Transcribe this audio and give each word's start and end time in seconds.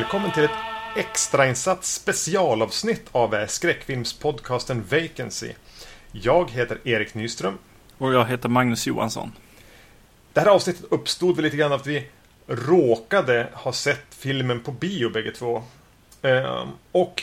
Välkommen 0.00 0.32
till 0.32 0.44
ett 0.44 0.50
extrainsatt 0.96 1.84
specialavsnitt 1.84 3.06
av 3.12 3.46
skräckfilmspodcasten 3.46 4.84
Vacancy. 4.90 5.52
Jag 6.12 6.50
heter 6.50 6.78
Erik 6.84 7.14
Nyström. 7.14 7.58
Och 7.98 8.14
jag 8.14 8.24
heter 8.24 8.48
Magnus 8.48 8.86
Johansson. 8.86 9.32
Det 10.32 10.40
här 10.40 10.46
avsnittet 10.46 10.84
uppstod 10.90 11.36
väl 11.36 11.44
lite 11.44 11.56
grann 11.56 11.72
att 11.72 11.86
vi 11.86 12.08
råkade 12.46 13.48
ha 13.52 13.72
sett 13.72 14.06
filmen 14.10 14.60
på 14.60 14.72
bio 14.72 15.10
bägge 15.10 15.32
två. 15.32 15.62
Ehm, 16.22 16.68
och 16.92 17.22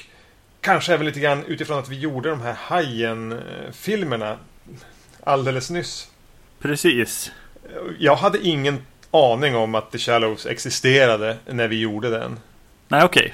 kanske 0.61 0.93
även 0.93 1.05
lite 1.05 1.19
grann 1.19 1.45
utifrån 1.45 1.79
att 1.79 1.89
vi 1.89 1.99
gjorde 1.99 2.29
de 2.29 2.41
här 2.41 2.55
Hajen-filmerna 2.59 4.37
alldeles 5.23 5.69
nyss. 5.69 6.11
Precis. 6.59 7.31
Jag 7.99 8.15
hade 8.15 8.47
ingen 8.47 8.85
aning 9.11 9.55
om 9.55 9.75
att 9.75 9.91
The 9.91 9.97
Shallows 9.97 10.45
existerade 10.45 11.37
när 11.45 11.67
vi 11.67 11.79
gjorde 11.79 12.09
den. 12.09 12.39
Nej, 12.87 13.03
okej. 13.03 13.33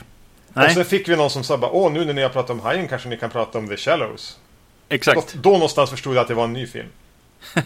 Och 0.53 0.71
sen 0.71 0.85
fick 0.85 1.09
vi 1.09 1.15
någon 1.15 1.29
som 1.29 1.43
sa 1.43 1.57
bara 1.57 1.71
Åh, 1.71 1.91
nu 1.91 2.05
när 2.05 2.13
ni 2.13 2.21
har 2.21 2.29
pratat 2.29 2.49
om 2.49 2.59
Hajen 2.59 2.87
kanske 2.87 3.09
ni 3.09 3.17
kan 3.17 3.29
prata 3.29 3.57
om 3.57 3.67
The 3.67 3.77
Shallows. 3.77 4.37
exakt. 4.89 5.33
Då, 5.33 5.39
då 5.41 5.49
någonstans 5.51 5.89
förstod 5.89 6.15
jag 6.15 6.21
att 6.21 6.27
det 6.27 6.33
var 6.33 6.43
en 6.43 6.53
ny 6.53 6.67
film. 6.67 6.89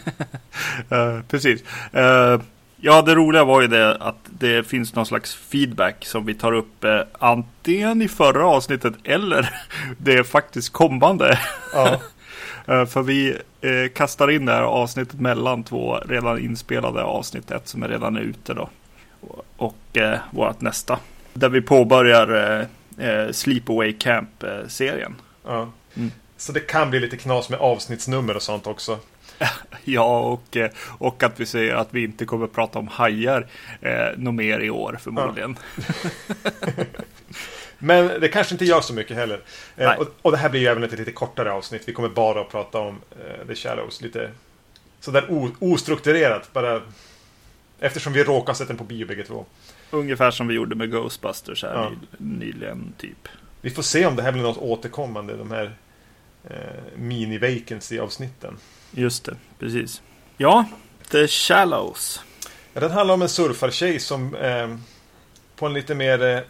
Eh, 0.89 1.19
precis. 1.29 1.63
Eh, 1.93 2.41
ja, 2.77 3.01
det 3.01 3.15
roliga 3.15 3.43
var 3.43 3.61
ju 3.61 3.67
det 3.67 3.95
att 3.95 4.15
det 4.25 4.67
finns 4.67 4.95
någon 4.95 5.05
slags 5.05 5.35
feedback 5.35 6.05
som 6.05 6.25
vi 6.25 6.33
tar 6.35 6.53
upp 6.53 6.83
eh, 6.83 6.99
antingen 7.19 8.01
i 8.01 8.07
förra 8.07 8.47
avsnittet 8.47 8.93
eller 9.03 9.49
det 9.97 10.23
faktiskt 10.23 10.73
kommande. 10.73 11.39
Ja, 11.73 11.99
för 12.85 13.01
vi 13.01 13.37
kastar 13.93 14.31
in 14.31 14.45
det 14.45 14.51
här 14.51 14.63
avsnittet 14.63 15.19
mellan 15.19 15.63
två 15.63 15.95
redan 15.95 16.39
inspelade 16.39 17.03
avsnitt. 17.03 17.51
Ett 17.51 17.67
som 17.67 17.83
är 17.83 17.87
redan 17.87 18.17
ute 18.17 18.53
då. 18.53 18.69
Och, 19.21 19.45
och 19.57 19.97
eh, 19.97 20.19
vårt 20.31 20.61
nästa. 20.61 20.99
Där 21.37 21.49
vi 21.49 21.61
påbörjar 21.61 22.57
eh, 22.97 23.07
eh, 23.09 23.31
Sleepaway 23.31 23.93
Camp-serien. 23.93 25.15
ja. 25.45 25.71
Mm. 25.95 26.11
Så 26.37 26.51
det 26.51 26.59
kan 26.59 26.89
bli 26.89 26.99
lite 26.99 27.17
knas 27.17 27.49
med 27.49 27.59
avsnittsnummer 27.59 28.35
och 28.35 28.41
sånt 28.41 28.67
också. 28.67 28.99
Ja, 29.83 30.19
och, 30.19 30.57
eh, 30.57 30.71
och 30.97 31.23
att 31.23 31.39
vi 31.39 31.45
säger 31.45 31.75
att 31.75 31.87
vi 31.91 32.03
inte 32.03 32.25
kommer 32.25 32.47
prata 32.47 32.79
om 32.79 32.87
hajar 32.87 33.47
eh, 33.81 34.17
något 34.17 34.33
mer 34.33 34.59
i 34.59 34.69
år 34.69 34.99
förmodligen. 35.01 35.57
Men 37.79 38.21
det 38.21 38.27
kanske 38.27 38.53
inte 38.53 38.65
gör 38.65 38.81
så 38.81 38.93
mycket 38.93 39.17
heller. 39.17 39.41
Eh, 39.75 39.91
och, 39.91 40.07
och 40.21 40.31
det 40.31 40.37
här 40.37 40.49
blir 40.49 40.61
ju 40.61 40.67
även 40.67 40.83
ett 40.83 40.99
lite 40.99 41.11
kortare 41.11 41.51
avsnitt. 41.51 41.83
Vi 41.85 41.93
kommer 41.93 42.09
bara 42.09 42.41
att 42.41 42.49
prata 42.49 42.79
om 42.79 42.99
eh, 43.11 43.47
The 43.47 43.55
Shallows. 43.55 44.01
Lite 44.01 44.31
sådär 44.99 45.25
o, 45.29 45.49
ostrukturerat. 45.59 46.53
Bara 46.53 46.81
eftersom 47.79 48.13
vi 48.13 48.23
råkar 48.23 48.53
sett 48.53 48.67
den 48.67 48.77
på 48.77 48.83
bio 48.83 49.07
bägge 49.07 49.23
två. 49.23 49.45
Ungefär 49.91 50.31
som 50.31 50.47
vi 50.47 50.53
gjorde 50.53 50.75
med 50.75 50.91
Ghostbusters 50.91 51.63
här 51.63 51.73
Ja. 51.73 51.89
ny, 52.17 52.45
nyligen 52.45 52.93
typ. 52.97 53.27
Vi 53.61 53.69
får 53.69 53.83
se 53.83 54.05
om 54.05 54.15
det 54.15 54.23
här 54.23 54.31
blir 54.31 54.43
något 54.43 54.57
återkommande. 54.57 55.37
De 55.37 55.51
här 55.51 55.75
eh, 56.49 56.55
mini-vacancy-avsnitten. 56.95 58.57
Just 58.91 59.25
det, 59.25 59.35
precis. 59.59 60.01
Ja, 60.37 60.65
The 61.11 61.27
Shallows. 61.27 62.21
Ja, 62.73 62.79
den 62.79 62.91
handlar 62.91 63.13
om 63.13 63.21
en 63.21 63.29
surfartjej 63.29 63.99
som 63.99 64.35
eh, 64.35 64.75
på 65.55 65.65
en 65.65 65.73
lite 65.73 65.95
mer 65.95 66.23
eh, 66.23 66.41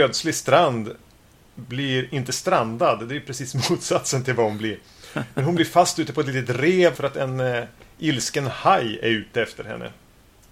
ödslig 0.00 0.34
strand 0.34 0.96
blir 1.54 2.14
inte 2.14 2.32
strandad. 2.32 3.08
Det 3.08 3.16
är 3.16 3.20
precis 3.20 3.54
motsatsen 3.70 4.24
till 4.24 4.34
vad 4.34 4.46
hon 4.46 4.58
blir. 4.58 4.78
Men 5.34 5.44
hon 5.44 5.54
blir 5.54 5.66
fast 5.66 5.98
ute 5.98 6.12
på 6.12 6.20
ett 6.20 6.26
litet 6.26 6.56
rev 6.56 6.94
för 6.94 7.04
att 7.04 7.16
en 7.16 7.40
eh, 7.40 7.64
ilsken 7.98 8.46
haj 8.46 8.98
är 9.02 9.08
ute 9.08 9.42
efter 9.42 9.64
henne. 9.64 9.90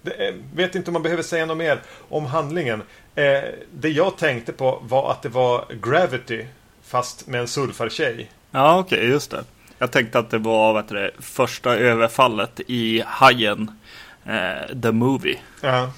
Det, 0.01 0.33
vet 0.53 0.75
inte 0.75 0.89
om 0.89 0.93
man 0.93 1.03
behöver 1.03 1.23
säga 1.23 1.45
något 1.45 1.57
mer 1.57 1.81
om 2.09 2.25
handlingen. 2.25 2.83
Eh, 3.15 3.41
det 3.73 3.89
jag 3.89 4.17
tänkte 4.17 4.53
på 4.53 4.79
var 4.83 5.11
att 5.11 5.21
det 5.21 5.29
var 5.29 5.65
Gravity 5.81 6.45
fast 6.83 7.27
med 7.27 7.41
en 7.41 7.47
surfartjej. 7.47 8.31
Ja, 8.51 8.79
okej, 8.79 9.05
just 9.09 9.31
det. 9.31 9.43
Jag 9.77 9.91
tänkte 9.91 10.19
att 10.19 10.29
det 10.29 10.37
var 10.37 10.73
vet 10.73 10.87
du, 10.87 10.95
det, 10.95 11.11
första 11.19 11.75
överfallet 11.77 12.59
i 12.67 13.03
Hajen, 13.05 13.79
eh, 14.25 14.81
The 14.81 14.91
Movie. 14.91 15.39
Ja. 15.61 15.91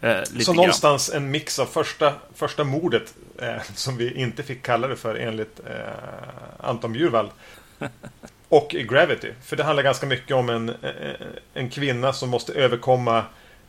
Eh, 0.00 0.22
Så 0.22 0.44
grann. 0.44 0.56
någonstans 0.56 1.10
en 1.10 1.30
mix 1.30 1.58
av 1.58 1.66
första, 1.66 2.12
första 2.34 2.64
mordet 2.64 3.14
eh, 3.38 3.62
som 3.74 3.96
vi 3.96 4.14
inte 4.14 4.42
fick 4.42 4.62
kalla 4.62 4.88
det 4.88 4.96
för 4.96 5.14
enligt 5.14 5.60
eh, 5.66 6.66
Anton 6.68 6.92
Bjurvall. 6.92 7.30
Och 8.52 8.68
Gravity. 8.68 9.28
För 9.42 9.56
det 9.56 9.64
handlar 9.64 9.82
ganska 9.82 10.06
mycket 10.06 10.36
om 10.36 10.48
en, 10.48 10.68
eh, 10.68 11.26
en 11.54 11.70
kvinna 11.70 12.12
som 12.12 12.30
måste 12.30 12.52
överkomma 12.52 13.24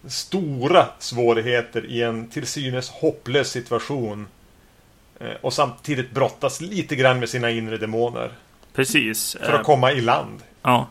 stora 0.07 0.85
svårigheter 0.99 1.85
i 1.85 2.01
en 2.01 2.29
till 2.29 2.47
synes 2.47 2.89
hopplös 2.89 3.49
situation. 3.49 4.27
Eh, 5.19 5.27
och 5.41 5.53
samtidigt 5.53 6.11
brottas 6.11 6.61
lite 6.61 6.95
grann 6.95 7.19
med 7.19 7.29
sina 7.29 7.49
inre 7.49 7.77
demoner. 7.77 8.31
Precis. 8.73 9.37
För 9.39 9.53
eh, 9.53 9.59
att 9.59 9.65
komma 9.65 9.91
i 9.91 10.01
land. 10.01 10.41
Ja. 10.61 10.87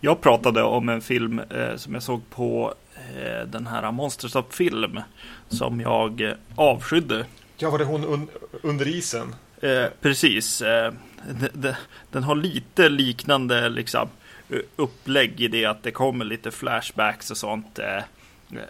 Jag 0.00 0.20
pratade 0.20 0.62
om 0.62 0.88
en 0.88 1.00
film 1.00 1.38
eh, 1.38 1.76
som 1.76 1.94
jag 1.94 2.02
såg 2.02 2.30
på 2.30 2.74
eh, 2.94 3.46
den 3.46 3.66
här 3.66 3.92
Monsterstop-film 3.92 5.00
som 5.48 5.80
jag 5.80 6.20
eh, 6.20 6.32
avskydde. 6.54 7.24
Ja, 7.56 7.70
var 7.70 7.78
det 7.78 7.84
hon 7.84 8.04
un 8.04 8.28
under 8.62 8.88
isen? 8.88 9.34
Eh, 9.60 9.84
precis. 10.00 10.62
Eh, 10.62 10.92
de, 11.30 11.48
de, 11.52 11.74
den 12.10 12.22
har 12.22 12.34
lite 12.34 12.88
liknande 12.88 13.68
liksom, 13.68 14.08
eh, 14.50 14.58
upplägg 14.76 15.40
i 15.40 15.48
det 15.48 15.64
att 15.64 15.82
det 15.82 15.90
kommer 15.90 16.24
lite 16.24 16.50
flashbacks 16.50 17.30
och 17.30 17.36
sånt 17.36 17.78
eh, 17.78 18.02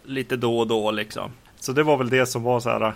lite 0.04 0.36
då 0.36 0.58
och 0.58 0.66
då 0.66 0.90
liksom. 0.90 1.32
Så 1.60 1.72
det 1.72 1.82
var 1.82 1.96
väl 1.96 2.10
det 2.10 2.26
som 2.26 2.42
var 2.42 2.60
så 2.60 2.70
här, 2.70 2.92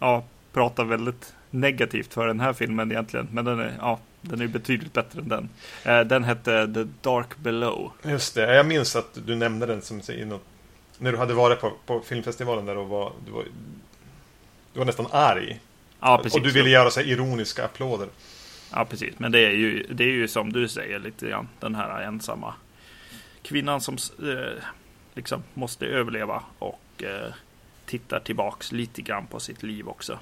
ja, 0.00 0.24
prata 0.52 0.84
väldigt 0.84 1.34
negativt 1.50 2.14
för 2.14 2.26
den 2.26 2.40
här 2.40 2.52
filmen 2.52 2.92
egentligen. 2.92 3.28
Men 3.32 3.44
den 3.44 3.60
är, 3.60 3.74
ja, 3.78 3.98
den 4.20 4.40
är 4.40 4.46
betydligt 4.46 4.92
bättre 4.92 5.20
än 5.20 5.28
den. 5.28 5.48
Eh, 5.84 6.00
den 6.00 6.24
hette 6.24 6.74
The 6.74 6.84
Dark 7.00 7.36
Below. 7.36 7.92
Just 8.02 8.34
det, 8.34 8.54
jag 8.54 8.66
minns 8.66 8.96
att 8.96 9.18
du 9.26 9.34
nämnde 9.34 9.66
den 9.66 9.82
som 9.82 10.00
i 10.08 10.24
något, 10.24 10.44
när 10.98 11.12
du 11.12 11.18
hade 11.18 11.34
varit 11.34 11.60
på, 11.60 11.72
på 11.86 12.00
filmfestivalen 12.00 12.66
där 12.66 12.76
och 12.76 12.88
var, 12.88 13.12
du 13.26 13.32
var, 13.32 13.44
du 14.72 14.78
var 14.78 14.84
nästan 14.84 15.06
arg. 15.10 15.60
Ja, 16.00 16.20
precis. 16.22 16.36
och 16.36 16.42
du 16.42 16.52
ville 16.52 16.70
göra 16.70 16.90
så 16.90 17.00
här 17.00 17.06
ironiska 17.06 17.64
applåder. 17.64 18.08
Ja, 18.72 18.84
precis. 18.84 19.18
Men 19.18 19.32
det 19.32 19.38
är 19.38 19.50
ju, 19.50 19.86
det 19.90 20.04
är 20.04 20.08
ju 20.08 20.28
som 20.28 20.52
du 20.52 20.68
säger 20.68 20.98
lite 20.98 21.28
grann 21.28 21.48
den 21.60 21.74
här 21.74 22.02
ensamma 22.02 22.54
kvinnan 23.42 23.80
som 23.80 23.96
eh, 24.22 24.62
liksom 25.14 25.42
måste 25.54 25.86
överleva 25.86 26.42
och 26.58 27.02
eh, 27.02 27.32
tittar 27.86 28.20
tillbaks 28.20 28.72
lite 28.72 29.02
grann 29.02 29.26
på 29.26 29.40
sitt 29.40 29.62
liv 29.62 29.88
också. 29.88 30.18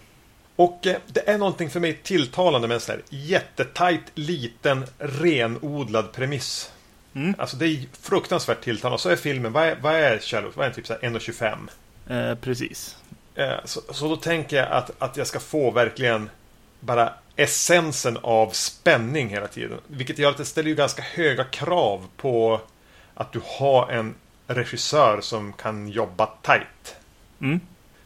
Och 0.57 0.87
eh, 0.87 0.97
det 1.07 1.29
är 1.29 1.39
någonting 1.39 1.71
för 1.71 1.81
mig 1.81 2.01
tilltalande 2.03 2.69
med 2.69 2.75
en 2.75 2.81
sån 2.81 2.95
här 2.95 3.03
jättetajt, 3.11 4.03
liten, 4.15 4.85
renodlad 4.99 6.13
premiss. 6.13 6.73
Mm. 7.15 7.35
Alltså 7.39 7.57
det 7.57 7.67
är 7.67 7.87
fruktansvärt 8.01 8.61
tilltalande. 8.61 8.95
Och 8.95 9.01
så 9.01 9.09
är 9.09 9.17
filmen, 9.17 9.53
vad 9.53 9.67
är, 9.67 9.77
vad 9.81 9.95
är 9.95 10.19
Shallows? 10.19 10.57
Vad 10.57 10.67
är 10.67 10.71
den? 10.71 10.75
Typ 10.77 10.87
så 10.87 10.93
här 10.93 11.01
1,25? 11.01 12.31
Eh, 12.31 12.39
precis. 12.39 12.97
Eh, 13.35 13.65
så, 13.65 13.81
så 13.91 14.09
då 14.09 14.17
tänker 14.17 14.57
jag 14.57 14.69
att, 14.73 15.03
att 15.03 15.17
jag 15.17 15.27
ska 15.27 15.41
få 15.41 15.71
verkligen 15.71 16.31
bara 16.81 17.13
essensen 17.37 18.19
av 18.23 18.51
spänning 18.51 19.29
hela 19.29 19.47
tiden. 19.47 19.79
Vilket 19.87 20.19
gör 20.19 20.31
att 20.31 20.37
det 20.37 20.45
ställer 20.45 20.69
ju 20.69 20.75
ganska 20.75 21.03
höga 21.03 21.45
krav 21.45 22.07
på 22.17 22.61
att 23.15 23.33
du 23.33 23.41
har 23.45 23.89
en 23.91 24.15
regissör 24.47 25.21
som 25.21 25.53
kan 25.53 25.89
jobba 25.89 26.27
tight. 26.43 26.97
Mm. 27.41 27.61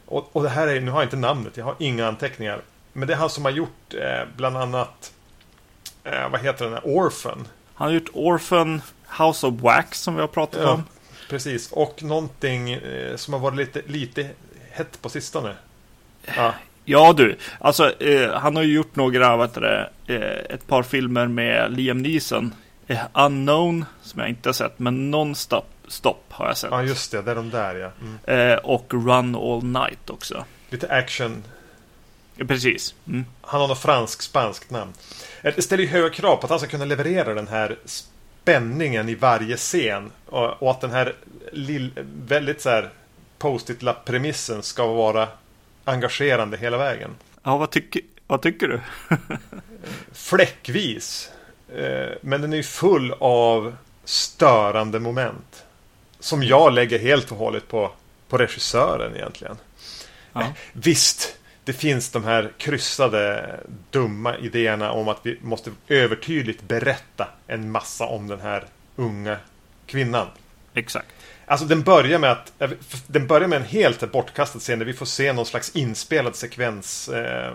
Och, 0.07 0.37
och 0.37 0.43
det 0.43 0.49
här 0.49 0.67
är, 0.69 0.81
nu 0.81 0.91
har 0.91 1.01
jag 1.01 1.07
inte 1.07 1.17
namnet, 1.17 1.57
jag 1.57 1.65
har 1.65 1.75
inga 1.79 2.07
anteckningar. 2.09 2.63
Men 2.93 3.09
det 3.09 3.15
är 3.15 3.19
han 3.19 3.31
som 3.31 3.45
har 3.45 3.53
gjort 3.53 3.95
eh, 3.95 4.29
bland 4.37 4.57
annat, 4.57 5.13
eh, 6.05 6.29
vad 6.31 6.41
heter 6.41 6.65
den 6.65 6.75
här, 6.75 6.83
Orphan. 6.85 7.49
Han 7.75 7.89
har 7.89 7.95
gjort 7.95 8.11
Orphan, 8.13 8.83
House 9.19 9.47
of 9.47 9.55
Wax 9.61 10.01
som 10.01 10.15
vi 10.15 10.21
har 10.21 10.29
pratat 10.29 10.61
Ja, 10.63 10.73
om. 10.73 10.85
precis, 11.29 11.73
och 11.73 12.03
någonting 12.03 12.73
eh, 12.73 13.17
som 13.17 13.35
har 13.35 13.41
varit 13.41 13.57
lite, 13.57 13.83
lite 13.87 14.31
hett 14.71 15.03
på 15.03 15.09
sistone. 15.09 15.55
Ja, 16.37 16.55
Ja 16.91 17.13
du, 17.13 17.37
alltså 17.59 18.03
eh, 18.03 18.31
han 18.33 18.57
har 18.57 18.63
ju 18.63 18.75
gjort 18.75 18.97
några, 18.97 19.37
vad 19.37 19.49
heter 19.49 19.61
det, 19.61 20.15
eh, 20.15 20.55
ett 20.55 20.67
par 20.67 20.83
filmer 20.83 21.27
med 21.27 21.77
Liam 21.77 22.03
Neeson. 22.03 22.55
Eh, 22.87 22.99
Unknown, 23.15 23.85
som 24.03 24.21
jag 24.21 24.29
inte 24.29 24.49
har 24.49 24.55
sett, 24.55 24.79
men 24.79 25.11
Non-Stop 25.11 25.63
Stop 25.89 26.17
har 26.29 26.47
jag 26.47 26.57
sett. 26.57 26.71
ja 26.71 26.83
just 26.83 27.13
det, 27.13 27.23
det 27.23 27.31
är 27.31 27.35
de 27.35 27.51
där 27.51 27.75
ja. 27.75 27.91
Mm. 28.01 28.51
Eh, 28.51 28.59
och 28.59 28.95
Run 28.95 29.37
All 29.37 29.65
Night 29.65 30.11
också. 30.11 30.45
Lite 30.71 30.89
action. 30.89 31.43
Eh, 32.37 32.47
Precis. 32.47 32.95
Mm. 33.07 33.25
Han 33.41 33.61
har 33.61 33.69
något 33.69 33.79
fransk-spanskt 33.79 34.71
namn. 34.71 34.93
Det 35.43 35.63
ställer 35.63 35.83
ju 35.83 35.89
höga 35.91 36.11
krav 36.11 36.37
på 36.37 36.45
att 36.45 36.51
han 36.51 36.59
ska 36.59 36.69
kunna 36.69 36.85
leverera 36.85 37.35
den 37.35 37.49
här 37.49 37.79
spänningen 37.85 39.09
i 39.09 39.15
varje 39.15 39.57
scen. 39.57 40.11
Och, 40.27 40.63
och 40.63 40.71
att 40.71 40.81
den 40.81 40.91
här 40.91 41.15
lill, 41.53 41.91
väldigt 42.27 42.61
så 42.61 42.69
här 42.71 42.91
post-it-lapp-premissen 43.39 44.63
ska 44.63 44.87
vara 44.87 45.29
engagerande 45.91 46.57
hela 46.57 46.79
vägen. 46.79 47.11
Ja, 47.43 47.57
vad, 47.57 47.71
tycker 47.71 48.03
vad 48.27 48.43
tycker 48.43 48.69
du? 48.69 48.81
Fläckvis. 50.13 51.31
Eh, 51.77 52.09
Men 52.23 52.41
den 52.41 52.53
är 52.53 52.63
full 52.63 53.15
av 53.21 53.77
störande 54.05 55.01
moment. 55.01 55.65
Som 56.19 56.43
jag 56.43 56.73
lägger 56.73 56.99
helt 56.99 57.33
och 57.33 57.39
hållet 57.39 57.69
på, 57.69 57.91
på 58.29 58.39
regissören 58.39 59.17
egentligen. 59.17 59.57
Ja. 60.33 60.41
Eh, 60.41 60.47
Visst, 60.73 61.37
det 61.65 61.73
finns 61.73 62.11
de 62.11 62.25
här 62.25 62.53
kryssade 62.59 63.51
dumma 63.91 64.37
idéerna 64.37 64.93
om 64.93 65.09
att 65.09 65.19
vi 65.23 65.39
måste 65.43 65.71
övertydligt 65.89 66.63
berätta 66.63 67.29
en 67.47 67.71
massa 67.71 68.07
om 68.07 68.29
den 68.29 68.41
här 68.41 68.65
unga 68.97 69.37
kvinnan. 69.87 70.27
Exakt. 70.75 71.09
Alltså 71.51 71.67
den 71.67 71.83
börjar 71.83 72.19
med 72.19 72.31
att 72.31 72.53
Den 73.07 73.27
börjar 73.27 73.49
med 73.49 73.57
en 73.57 73.65
helt 73.65 74.13
bortkastad 74.13 74.59
scen 74.59 74.79
där 74.79 74.87
vi 74.87 74.93
får 74.93 75.07
se 75.07 75.33
någon 75.33 75.47
slags 75.47 75.77
inspelad 75.77 76.37
sekvens 76.37 77.09
eh, 77.09 77.53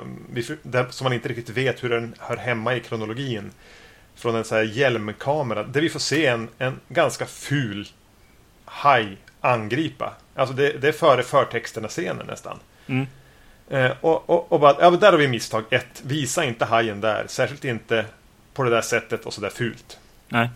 där, 0.64 0.86
Som 0.90 1.06
man 1.06 1.14
inte 1.14 1.30
riktigt 1.30 1.50
vet 1.50 1.84
hur 1.84 1.90
den 1.90 2.16
hör 2.20 2.38
hemma 2.38 2.76
i 2.76 2.80
kronologin. 2.80 3.52
Från 4.16 4.36
en 4.36 4.44
sån 4.44 4.58
här 4.58 4.66
hjälmkamera 4.66 5.64
Där 5.64 5.82
vi 5.82 5.90
får 5.90 6.00
se 6.00 6.26
en, 6.26 6.50
en 6.58 6.80
ganska 6.88 7.26
ful 7.26 7.88
Haj 8.66 9.18
angripa. 9.42 10.14
Alltså 10.36 10.56
det, 10.56 10.72
det 10.72 10.88
är 10.88 10.92
före 10.92 11.24
förtexterna 11.24 11.88
scenen 11.88 12.28
nästan. 12.28 12.60
Mm. 12.88 13.08
eh, 13.70 13.92
Och, 14.02 14.30
och, 14.30 14.52
och 14.52 14.60
bara, 14.60 14.76
ja, 14.80 14.92
där 14.92 15.12
har 15.12 15.20
vi 15.20 15.28
misstag 15.28 15.64
ett. 15.70 16.02
Visa 16.04 16.44
inte 16.44 16.66
hajen 16.66 17.02
där 17.02 17.26
Särskilt 17.28 17.66
inte 17.66 18.06
på 18.54 18.64
det 18.64 18.70
där 18.70 18.82
sättet 18.82 19.26
och 19.26 19.34
sådär 19.34 19.50
fult. 19.50 20.00
Nej. 20.30 20.44
Eh, 20.44 20.50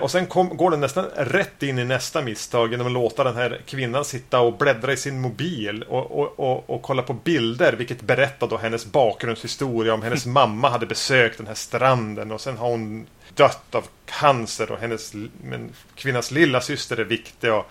och 0.00 0.10
sen 0.10 0.26
kom, 0.26 0.56
går 0.56 0.70
den 0.70 0.80
nästan 0.80 1.04
rätt 1.16 1.62
in 1.62 1.78
i 1.78 1.84
nästa 1.84 2.22
misstag 2.22 2.70
genom 2.70 2.86
att 2.86 2.92
låta 2.92 3.24
den 3.24 3.36
här 3.36 3.60
kvinnan 3.66 4.04
sitta 4.04 4.40
och 4.40 4.58
bläddra 4.58 4.92
i 4.92 4.96
sin 4.96 5.20
mobil 5.20 5.82
och, 5.82 6.18
och, 6.18 6.40
och, 6.40 6.70
och 6.70 6.82
kolla 6.82 7.02
på 7.02 7.12
bilder, 7.12 7.72
vilket 7.72 8.02
berättar 8.02 8.46
då 8.46 8.56
hennes 8.56 8.86
bakgrundshistoria 8.86 9.94
om 9.94 10.02
hennes 10.02 10.26
mamma 10.40 10.68
hade 10.68 10.86
besökt 10.86 11.38
den 11.38 11.46
här 11.46 11.54
stranden 11.54 12.32
och 12.32 12.40
sen 12.40 12.56
har 12.56 12.68
hon 12.68 13.06
dött 13.34 13.74
av 13.74 13.84
cancer 14.06 14.70
och 14.72 14.78
hennes 14.78 15.14
men, 15.42 15.72
kvinnans 15.94 16.30
lilla 16.30 16.60
syster 16.60 17.00
är 17.00 17.04
viktig. 17.04 17.52
Och, 17.52 17.66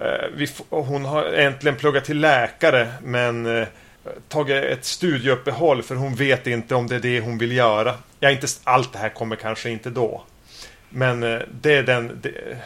eh, 0.00 0.28
vi, 0.36 0.48
och 0.68 0.84
hon 0.84 1.04
har 1.04 1.24
äntligen 1.24 1.76
pluggat 1.76 2.04
till 2.04 2.20
läkare 2.20 2.92
men 3.02 3.46
eh, 3.46 3.68
tagit 4.28 4.64
ett 4.64 4.84
studieuppehåll 4.84 5.82
för 5.82 5.94
hon 5.94 6.14
vet 6.14 6.46
inte 6.46 6.74
om 6.74 6.86
det 6.86 6.94
är 6.94 7.00
det 7.00 7.20
hon 7.20 7.38
vill 7.38 7.52
göra. 7.52 7.94
Ja, 8.20 8.30
inte, 8.30 8.46
allt 8.64 8.92
det 8.92 8.98
här 8.98 9.08
kommer 9.08 9.36
kanske 9.36 9.70
inte 9.70 9.90
då. 9.90 10.24
Men 10.96 11.22
eh, 11.22 11.40
det 11.60 11.74
är 11.74 11.82
den... 11.82 12.18
Det, 12.22 12.58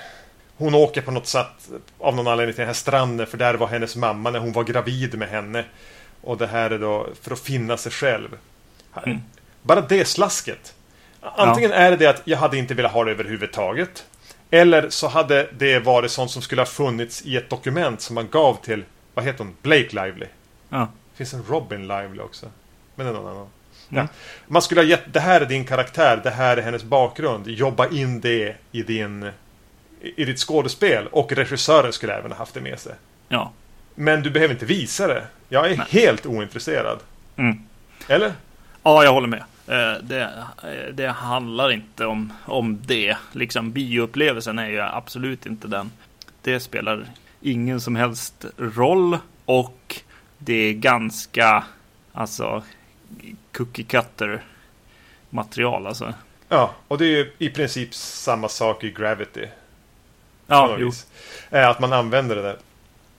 hon 0.56 0.74
åker 0.74 1.02
på 1.02 1.10
något 1.10 1.26
sätt 1.26 1.68
av 1.98 2.14
någon 2.14 2.26
anledning 2.26 2.54
till 2.54 2.60
den 2.60 2.66
här 2.66 2.74
stranden 2.74 3.26
för 3.26 3.38
där 3.38 3.54
var 3.54 3.66
hennes 3.66 3.96
mamma 3.96 4.30
när 4.30 4.38
hon 4.38 4.52
var 4.52 4.64
gravid 4.64 5.18
med 5.18 5.28
henne. 5.28 5.64
Och 6.20 6.38
det 6.38 6.46
här 6.46 6.70
är 6.70 6.78
då 6.78 7.08
för 7.22 7.32
att 7.32 7.40
finna 7.40 7.76
sig 7.76 7.92
själv. 7.92 8.38
Mm. 9.06 9.20
Bara 9.62 9.80
det 9.80 10.04
slasket. 10.04 10.74
Antingen 11.20 11.70
ja. 11.70 11.76
är 11.76 11.90
det 11.90 11.96
det 11.96 12.06
att 12.06 12.22
jag 12.24 12.38
hade 12.38 12.58
inte 12.58 12.74
velat 12.74 12.92
ha 12.92 13.04
det 13.04 13.10
överhuvudtaget. 13.10 14.06
Eller 14.50 14.90
så 14.90 15.08
hade 15.08 15.48
det 15.52 15.78
varit 15.78 16.10
sånt 16.10 16.30
som 16.30 16.42
skulle 16.42 16.60
ha 16.60 16.66
funnits 16.66 17.22
i 17.22 17.36
ett 17.36 17.50
dokument 17.50 18.00
som 18.00 18.14
man 18.14 18.28
gav 18.30 18.54
till, 18.64 18.84
vad 19.14 19.24
heter 19.24 19.44
hon, 19.44 19.56
Blake 19.62 19.88
Lively. 19.90 20.26
Ja. 20.68 20.78
Det 21.10 21.16
finns 21.16 21.34
en 21.34 21.44
Robin 21.48 21.88
Lively 21.88 22.20
också. 22.20 22.46
Men 22.94 23.06
det 23.06 23.12
är 23.12 23.14
någon 23.14 23.30
annan. 23.30 23.48
Ja. 23.98 24.08
Man 24.46 24.62
skulle 24.62 24.80
ha 24.80 24.86
gett, 24.86 25.12
det 25.12 25.20
här 25.20 25.40
är 25.40 25.46
din 25.46 25.64
karaktär, 25.64 26.20
det 26.22 26.30
här 26.30 26.56
är 26.56 26.62
hennes 26.62 26.84
bakgrund. 26.84 27.48
Jobba 27.48 27.88
in 27.88 28.20
det 28.20 28.56
i 28.72 28.82
din 28.82 29.30
i 30.00 30.24
ditt 30.24 30.38
skådespel. 30.38 31.06
Och 31.06 31.32
regissören 31.32 31.92
skulle 31.92 32.14
även 32.14 32.30
ha 32.30 32.38
haft 32.38 32.54
det 32.54 32.60
med 32.60 32.78
sig. 32.78 32.94
Ja. 33.28 33.52
Men 33.94 34.22
du 34.22 34.30
behöver 34.30 34.54
inte 34.54 34.66
visa 34.66 35.06
det. 35.06 35.24
Jag 35.48 35.70
är 35.70 35.76
Nej. 35.76 35.86
helt 35.90 36.26
ointresserad. 36.26 36.98
Mm. 37.36 37.58
Eller? 38.08 38.32
Ja, 38.82 39.04
jag 39.04 39.12
håller 39.12 39.28
med. 39.28 39.42
Eh, 39.66 40.02
det, 40.02 40.22
eh, 40.62 40.94
det 40.94 41.08
handlar 41.08 41.72
inte 41.72 42.06
om, 42.06 42.32
om 42.44 42.78
det. 42.86 43.16
Liksom 43.32 43.72
bioupplevelsen 43.72 44.58
är 44.58 44.68
ju 44.68 44.80
absolut 44.80 45.46
inte 45.46 45.68
den. 45.68 45.90
Det 46.42 46.60
spelar 46.60 47.04
ingen 47.40 47.80
som 47.80 47.96
helst 47.96 48.44
roll. 48.56 49.18
Och 49.44 50.00
det 50.38 50.54
är 50.54 50.72
ganska, 50.72 51.64
alltså 52.12 52.62
cookie 53.52 53.84
cutter 53.84 54.44
material 55.30 55.86
alltså. 55.86 56.14
Ja, 56.48 56.74
och 56.88 56.98
det 56.98 57.04
är 57.04 57.08
ju 57.08 57.32
i 57.38 57.50
princip 57.50 57.94
samma 57.94 58.48
sak 58.48 58.84
i 58.84 58.90
Gravity. 58.90 59.46
Ja, 60.46 60.76
jo. 60.78 60.92
Eh, 61.50 61.68
att 61.68 61.80
man 61.80 61.92
använder 61.92 62.36
det 62.36 62.42
där. 62.42 62.58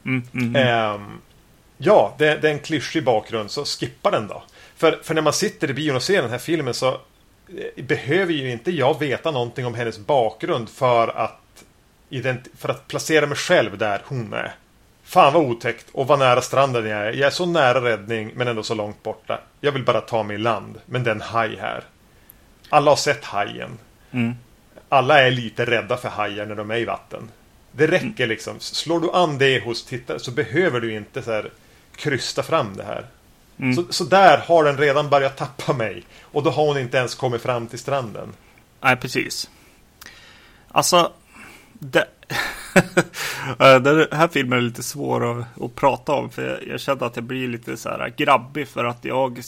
Mm, 0.05 0.23
mm. 0.33 0.95
Um, 0.95 1.21
ja, 1.77 2.15
det, 2.17 2.35
det, 2.35 2.49
är 2.49 2.53
en 2.53 2.59
klyschig 2.59 3.03
bakgrund, 3.03 3.51
så 3.51 3.65
skippa 3.65 4.11
den 4.11 4.27
då. 4.27 4.43
För, 4.75 4.99
för 5.03 5.13
när 5.13 5.21
man 5.21 5.33
sitter 5.33 5.69
i 5.69 5.73
bion 5.73 5.95
och 5.95 6.03
ser 6.03 6.21
den 6.21 6.31
här 6.31 6.37
filmen 6.37 6.73
så 6.73 6.87
eh, 6.87 7.83
behöver 7.83 8.33
ju 8.33 8.51
inte 8.51 8.71
jag 8.71 8.99
veta 8.99 9.31
någonting 9.31 9.65
om 9.65 9.73
hennes 9.73 9.99
bakgrund 9.99 10.69
för 10.69 11.07
att, 11.07 11.63
för 12.57 12.69
att 12.69 12.87
placera 12.87 13.27
mig 13.27 13.37
själv 13.37 13.77
där 13.77 14.01
hon 14.05 14.33
är. 14.33 14.55
Fan 15.11 15.33
vad 15.33 15.43
otäckt 15.43 15.85
och 15.91 16.07
vad 16.07 16.19
nära 16.19 16.41
stranden 16.41 16.85
jag 16.85 17.07
är. 17.07 17.13
Jag 17.13 17.27
är 17.27 17.31
så 17.31 17.45
nära 17.45 17.81
räddning 17.81 18.31
men 18.35 18.47
ändå 18.47 18.63
så 18.63 18.75
långt 18.75 19.03
borta. 19.03 19.39
Jag 19.61 19.71
vill 19.71 19.85
bara 19.85 20.01
ta 20.01 20.23
mig 20.23 20.35
i 20.35 20.39
land. 20.39 20.81
Men 20.85 21.03
det 21.03 21.09
är 21.09 21.15
en 21.15 21.21
haj 21.21 21.55
här. 21.55 21.83
Alla 22.69 22.91
har 22.91 22.95
sett 22.95 23.25
hajen. 23.25 23.77
Mm. 24.11 24.33
Alla 24.89 25.21
är 25.21 25.31
lite 25.31 25.65
rädda 25.65 25.97
för 25.97 26.09
hajar 26.09 26.45
när 26.45 26.55
de 26.55 26.71
är 26.71 26.77
i 26.77 26.85
vatten. 26.85 27.29
Det 27.71 27.87
räcker 27.87 28.27
liksom. 28.27 28.59
Slår 28.59 28.99
du 28.99 29.11
an 29.11 29.37
det 29.37 29.63
hos 29.63 29.85
tittare 29.85 30.19
så 30.19 30.31
behöver 30.31 30.79
du 30.79 30.93
inte 30.93 31.21
så 31.21 31.31
här 31.31 31.51
krysta 31.95 32.43
fram 32.43 32.75
det 32.77 32.83
här. 32.83 33.05
Mm. 33.59 33.75
Så, 33.75 33.85
så 33.89 34.03
där 34.03 34.37
har 34.37 34.63
den 34.63 34.77
redan 34.77 35.09
börjat 35.09 35.37
tappa 35.37 35.73
mig. 35.73 36.03
Och 36.21 36.43
då 36.43 36.49
har 36.49 36.65
hon 36.65 36.77
inte 36.77 36.97
ens 36.97 37.15
kommit 37.15 37.41
fram 37.41 37.67
till 37.67 37.79
stranden. 37.79 38.33
Nej, 38.81 38.95
precis. 38.95 39.49
Alltså, 40.67 41.11
det... 41.73 42.07
Eh, 43.59 43.81
den 43.81 44.07
här 44.11 44.27
filmen 44.27 44.57
är 44.57 44.61
lite 44.61 44.83
svår 44.83 45.31
att, 45.31 45.61
att 45.61 45.75
prata 45.75 46.13
om. 46.13 46.29
För 46.29 46.49
jag, 46.49 46.67
jag 46.67 46.79
kände 46.79 47.05
att 47.05 47.15
jag 47.15 47.25
blir 47.25 47.47
lite 47.47 47.77
så 47.77 47.89
här 47.89 48.13
grabbig. 48.17 48.67
För 48.67 48.85
att 48.85 49.05
jag, 49.05 49.41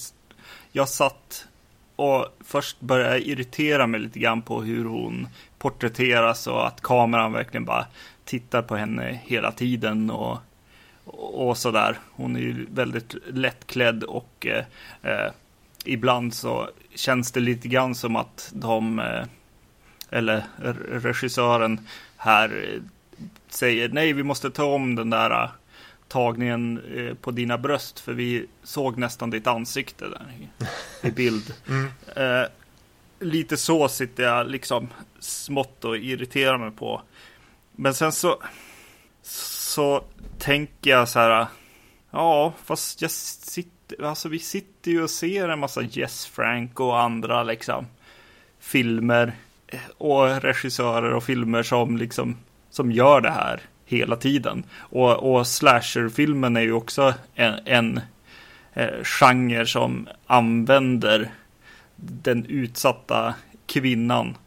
jag 0.71 0.89
satt 0.89 1.47
och 1.95 2.25
först 2.39 2.79
började 2.79 3.27
irritera 3.27 3.87
mig 3.87 3.99
lite 3.99 4.19
grann 4.19 4.41
på 4.41 4.61
hur 4.61 4.85
hon 4.85 5.27
porträtteras. 5.57 6.47
Och 6.47 6.67
att 6.67 6.81
kameran 6.81 7.33
verkligen 7.33 7.65
bara 7.65 7.85
tittar 8.25 8.61
på 8.61 8.75
henne 8.75 9.19
hela 9.25 9.51
tiden. 9.51 10.09
Och, 10.09 10.37
och 11.15 11.57
sådär. 11.57 11.97
Hon 12.11 12.35
är 12.35 12.39
ju 12.39 12.65
väldigt 12.69 13.15
lättklädd 13.27 14.03
och 14.03 14.47
eh, 14.47 14.65
eh, 15.01 15.31
ibland 15.85 16.33
så 16.33 16.69
känns 16.95 17.31
det 17.31 17.39
lite 17.39 17.67
grann 17.67 17.95
som 17.95 18.15
att 18.15 18.51
de 18.53 18.99
eh, 18.99 19.23
eller 20.09 20.43
regissören 20.91 21.87
här 22.17 22.79
säger 23.49 23.89
nej, 23.89 24.13
vi 24.13 24.23
måste 24.23 24.51
ta 24.51 24.65
om 24.65 24.95
den 24.95 25.09
där 25.09 25.43
äh, 25.43 25.49
tagningen 26.07 26.81
äh, 26.95 27.13
på 27.13 27.31
dina 27.31 27.57
bröst 27.57 27.99
för 27.99 28.13
vi 28.13 28.45
såg 28.63 28.97
nästan 28.97 29.29
ditt 29.29 29.47
ansikte 29.47 30.05
där 30.05 30.33
i, 30.39 30.49
i 31.07 31.11
bild. 31.11 31.53
Mm. 31.67 31.87
Eh, 32.15 32.47
lite 33.19 33.57
så 33.57 33.87
sitter 33.87 34.23
jag 34.23 34.49
liksom 34.49 34.89
smått 35.19 35.85
och 35.85 35.97
irriterar 35.97 36.57
mig 36.57 36.71
på. 36.71 37.01
Men 37.71 37.93
sen 37.93 38.11
så 38.11 38.41
så 39.21 40.03
tänker 40.39 40.91
jag 40.91 41.09
så 41.09 41.19
här. 41.19 41.47
Ja, 42.11 42.53
fast 42.63 43.01
jag 43.01 43.11
sitter, 43.11 44.03
alltså 44.03 44.29
vi 44.29 44.39
sitter 44.39 44.91
ju 44.91 45.03
och 45.03 45.09
ser 45.09 45.49
en 45.49 45.59
massa 45.59 45.81
Jess 45.81 46.25
Frank 46.25 46.79
och 46.79 46.99
andra 46.99 47.43
liksom 47.43 47.87
filmer 48.59 49.33
och 49.97 50.41
regissörer 50.41 51.13
och 51.13 51.23
filmer 51.23 51.63
som 51.63 51.97
liksom 51.97 52.37
som 52.73 52.91
gör 52.91 53.21
det 53.21 53.31
här 53.31 53.61
hela 53.85 54.15
tiden. 54.15 54.63
Och, 54.77 55.35
och 55.35 55.47
slasherfilmen 55.47 56.57
är 56.57 56.61
ju 56.61 56.73
också 56.73 57.13
en, 57.35 57.59
en 57.65 58.01
eh, 58.73 59.03
genre 59.03 59.65
som 59.65 60.07
använder 60.27 61.31
den 61.95 62.45
utsatta 62.45 63.33
kvinnan 63.65 64.37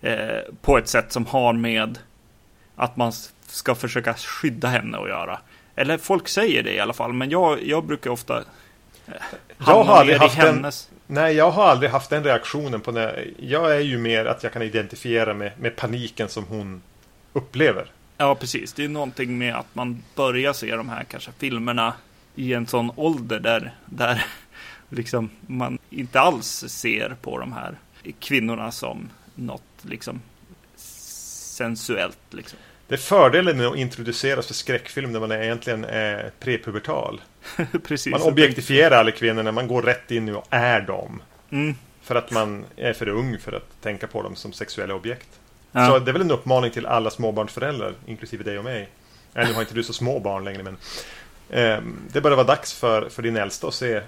eh, 0.00 0.38
på 0.60 0.78
ett 0.78 0.88
sätt 0.88 1.12
som 1.12 1.26
har 1.26 1.52
med 1.52 1.98
att 2.76 2.96
man 2.96 3.12
ska 3.46 3.74
försöka 3.74 4.14
skydda 4.14 4.68
henne 4.68 4.98
att 4.98 5.08
göra. 5.08 5.40
Eller 5.76 5.98
folk 5.98 6.28
säger 6.28 6.62
det 6.62 6.72
i 6.72 6.80
alla 6.80 6.92
fall, 6.92 7.12
men 7.12 7.30
jag, 7.30 7.62
jag 7.62 7.84
brukar 7.84 8.10
ofta 8.10 8.38
eh, 9.06 9.14
jag 9.58 9.84
har 9.84 9.96
aldrig 9.96 10.18
haft 10.18 10.34
hennes... 10.34 10.88
En, 10.90 11.14
nej, 11.14 11.34
jag 11.34 11.50
har 11.50 11.64
aldrig 11.64 11.90
haft 11.90 12.10
den 12.10 12.24
reaktionen 12.24 12.80
på 12.80 12.92
när 12.92 13.30
jag 13.38 13.76
är 13.76 13.80
ju 13.80 13.98
mer 13.98 14.24
att 14.24 14.42
jag 14.42 14.52
kan 14.52 14.62
identifiera 14.62 15.34
med, 15.34 15.52
med 15.58 15.76
paniken 15.76 16.28
som 16.28 16.44
hon 16.44 16.82
upplever. 17.32 17.90
Ja, 18.16 18.34
precis. 18.34 18.72
Det 18.72 18.84
är 18.84 18.88
någonting 18.88 19.38
med 19.38 19.54
att 19.54 19.74
man 19.74 20.02
börjar 20.14 20.52
se 20.52 20.76
de 20.76 20.88
här 20.88 21.04
kanske 21.04 21.30
filmerna 21.38 21.94
i 22.34 22.54
en 22.54 22.66
sån 22.66 22.92
ålder 22.96 23.40
där, 23.40 23.74
där 23.86 24.24
liksom 24.88 25.30
man 25.46 25.78
inte 25.90 26.20
alls 26.20 26.64
ser 26.68 27.16
på 27.22 27.38
de 27.38 27.52
här 27.52 27.78
kvinnorna 28.20 28.70
som 28.70 29.10
något 29.34 29.62
liksom 29.82 30.20
sensuellt. 30.76 32.18
Liksom. 32.30 32.58
Det 32.88 32.94
är 32.94 32.98
fördelen 32.98 33.56
med 33.56 33.66
att 33.66 33.76
introduceras 33.76 34.46
för 34.46 34.54
skräckfilm 34.54 35.12
när 35.12 35.20
man 35.20 35.30
är 35.30 35.42
egentligen 35.42 35.84
är 35.84 36.30
prepubertal. 36.40 37.20
Precis, 37.84 38.10
man 38.10 38.22
objektifierar 38.22 38.96
alla 38.96 39.10
kvinnor 39.10 39.42
när 39.42 39.52
man 39.52 39.68
går 39.68 39.82
rätt 39.82 40.10
in 40.10 40.34
och 40.34 40.46
är 40.50 40.80
dem. 40.80 41.22
Mm. 41.50 41.74
För 42.02 42.14
att 42.14 42.30
man 42.30 42.64
är 42.76 42.92
för 42.92 43.08
ung 43.08 43.38
för 43.38 43.52
att 43.52 43.82
tänka 43.82 44.06
på 44.06 44.22
dem 44.22 44.36
som 44.36 44.52
sexuella 44.52 44.94
objekt. 44.94 45.28
Ja. 45.72 45.86
Så 45.86 45.98
det 45.98 46.10
är 46.10 46.12
väl 46.12 46.22
en 46.22 46.30
uppmaning 46.30 46.70
till 46.70 46.86
alla 46.86 47.10
småbarnsföräldrar, 47.10 47.94
inklusive 48.06 48.44
dig 48.44 48.58
och 48.58 48.64
mig. 48.64 48.88
Äh, 49.34 49.48
nu 49.48 49.54
har 49.54 49.60
inte 49.60 49.74
du 49.74 49.82
så 49.82 49.92
små 49.92 50.20
barn 50.20 50.44
längre, 50.44 50.62
men 50.62 50.76
Eh, 51.52 51.78
det 52.12 52.20
börjar 52.20 52.36
vara 52.36 52.46
dags 52.46 52.72
för, 52.72 53.08
för 53.08 53.22
din 53.22 53.36
äldsta 53.36 53.68
att 53.68 53.74
se 53.74 54.02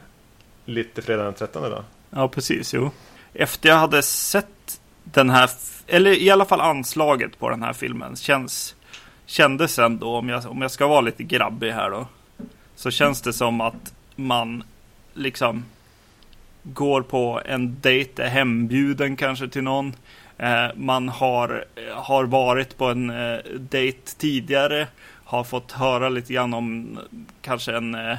lite 0.65 1.03
fredag 1.03 1.25
den 1.25 1.35
13 1.35 1.71
då. 1.71 1.85
Ja, 2.11 2.29
precis. 2.29 2.75
Jo. 2.75 2.91
Efter 3.35 3.69
jag 3.69 3.77
hade 3.77 4.03
sett 4.03 4.81
den 5.05 5.31
här, 5.31 5.51
eller 5.87 6.23
i 6.23 6.31
alla 6.31 6.45
fall 6.45 6.61
anslaget 6.61 7.39
på 7.39 7.51
den 7.51 7.63
här 7.63 7.73
filmen, 7.73 8.17
känns, 8.17 8.75
kändes 9.27 9.79
ändå, 9.79 10.17
om 10.17 10.29
jag, 10.29 10.47
om 10.47 10.63
jag 10.63 10.71
ska 10.71 10.87
vara 10.87 11.01
lite 11.01 11.23
grabbig 11.23 11.71
här 11.71 11.91
då, 11.91 12.07
så 12.77 12.91
känns 12.91 13.23
det 13.23 13.33
som 13.33 13.61
att 13.61 13.95
man 14.17 14.65
liksom 15.15 15.65
går 16.63 17.03
på 17.03 17.41
en 17.45 17.81
dejt, 17.81 18.23
är 18.23 18.29
hembjuden 18.29 19.17
kanske 19.17 19.49
till 19.49 19.63
någon. 19.63 19.93
Eh, 20.39 20.67
man 20.77 21.09
har, 21.09 21.65
eh, 21.75 22.03
har 22.03 22.25
varit 22.25 22.79
på 22.79 22.85
en 22.85 23.11
eh, 23.11 23.39
dejt 23.59 24.17
tidigare, 24.19 24.89
har 25.25 25.45
fått 25.45 25.73
höra 25.73 26.09
lite 26.09 26.33
grann 26.33 26.55
om 26.55 26.73
mm, 26.73 27.27
kanske 27.43 27.77
en, 27.77 27.95
eh, 27.95 28.19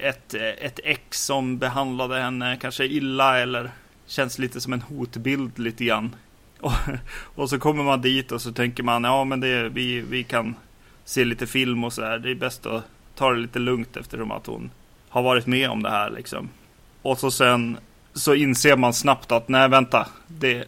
ett, 0.00 0.34
ett 0.34 0.80
ex 0.84 1.24
som 1.24 1.58
behandlade 1.58 2.20
henne 2.20 2.58
kanske 2.60 2.84
illa 2.84 3.38
eller 3.38 3.70
känns 4.06 4.38
lite 4.38 4.60
som 4.60 4.72
en 4.72 4.82
hotbild 4.82 5.58
lite 5.58 5.84
grann. 5.84 6.16
Och, 6.62 6.72
och 7.34 7.50
så 7.50 7.58
kommer 7.58 7.84
man 7.84 8.00
dit 8.00 8.32
och 8.32 8.42
så 8.42 8.52
tänker 8.52 8.82
man 8.82 9.04
ja 9.04 9.24
men 9.24 9.40
det, 9.40 9.68
vi, 9.68 10.00
vi 10.00 10.24
kan 10.24 10.54
se 11.04 11.24
lite 11.24 11.46
film 11.46 11.84
och 11.84 11.92
så 11.92 12.02
här. 12.02 12.18
Det 12.18 12.30
är 12.30 12.34
bäst 12.34 12.66
att 12.66 12.84
ta 13.14 13.30
det 13.30 13.38
lite 13.40 13.58
lugnt 13.58 13.96
eftersom 13.96 14.32
att 14.32 14.46
hon 14.46 14.70
har 15.08 15.22
varit 15.22 15.46
med 15.46 15.70
om 15.70 15.82
det 15.82 15.90
här 15.90 16.10
liksom. 16.10 16.48
Och 17.02 17.18
så 17.18 17.30
sen 17.30 17.76
så 18.14 18.34
inser 18.34 18.76
man 18.76 18.92
snabbt 18.92 19.32
att 19.32 19.48
nej 19.48 19.68
vänta, 19.68 20.06
det, 20.26 20.64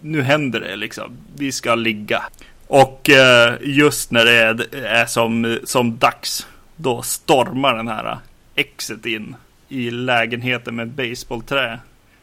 nu 0.00 0.22
händer 0.22 0.60
det 0.60 0.76
liksom. 0.76 1.16
Vi 1.36 1.52
ska 1.52 1.74
ligga. 1.74 2.22
Och 2.66 3.10
eh, 3.10 3.54
just 3.60 4.10
när 4.10 4.24
det 4.24 4.32
är, 4.32 4.74
är 4.84 5.06
som, 5.06 5.58
som 5.64 5.98
dags, 5.98 6.46
då 6.76 7.02
stormar 7.02 7.74
den 7.74 7.88
här 7.88 8.18
exet 8.54 9.06
in 9.06 9.36
i 9.68 9.90
lägenheten 9.90 10.76
med 10.76 10.88
baseballträ. 10.88 11.78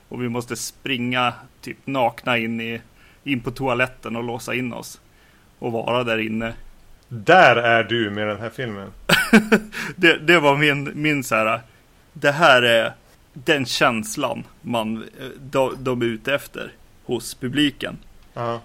Och 0.09 0.23
vi 0.23 0.29
måste 0.29 0.55
springa 0.55 1.33
typ 1.61 1.77
nakna 1.85 2.37
in, 2.37 2.61
i, 2.61 2.81
in 3.23 3.41
på 3.41 3.51
toaletten 3.51 4.15
och 4.15 4.23
låsa 4.23 4.53
in 4.53 4.73
oss. 4.73 5.01
Och 5.59 5.71
vara 5.71 6.03
där 6.03 6.17
inne. 6.17 6.53
Där 7.07 7.55
är 7.55 7.83
du 7.83 8.09
med 8.09 8.27
den 8.27 8.39
här 8.39 8.49
filmen. 8.49 8.91
det, 9.95 10.17
det 10.17 10.39
var 10.39 10.57
min, 10.57 10.91
min 10.93 11.23
så 11.23 11.35
här. 11.35 11.61
Det 12.13 12.31
här 12.31 12.61
är 12.61 12.93
den 13.33 13.65
känslan 13.65 14.43
man, 14.61 15.05
de, 15.39 15.75
de 15.79 16.01
är 16.01 16.05
ute 16.05 16.35
efter 16.35 16.71
hos 17.05 17.35
publiken. 17.35 17.97
Ja. 18.33 18.61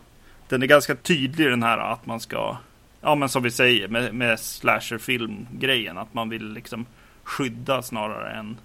Den 0.48 0.62
är 0.62 0.66
ganska 0.66 0.94
tydlig 0.94 1.50
den 1.50 1.62
här 1.62 1.78
att 1.78 2.06
man 2.06 2.20
ska, 2.20 2.56
ja 3.00 3.14
men 3.14 3.28
som 3.28 3.42
vi 3.42 3.50
säger 3.50 3.88
med, 3.88 4.14
med 4.14 4.40
slasherfilm-grejen, 4.40 5.98
att 5.98 6.14
man 6.14 6.28
vill 6.28 6.52
liksom 6.52 6.86
skydda 7.22 7.82
snarare 7.82 8.32
än 8.32 8.56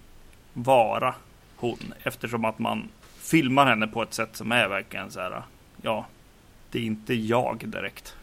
vara 0.52 1.14
hon. 1.56 1.94
Eftersom 2.02 2.44
att 2.44 2.58
man 2.58 2.88
filmar 3.20 3.66
henne 3.66 3.86
på 3.86 4.02
ett 4.02 4.14
sätt 4.14 4.36
som 4.36 4.52
är 4.52 4.68
verkligen 4.68 5.10
så 5.10 5.20
här, 5.20 5.42
ja, 5.82 6.06
det 6.70 6.78
är 6.78 6.82
inte 6.82 7.14
jag 7.14 7.68
direkt. 7.68 8.16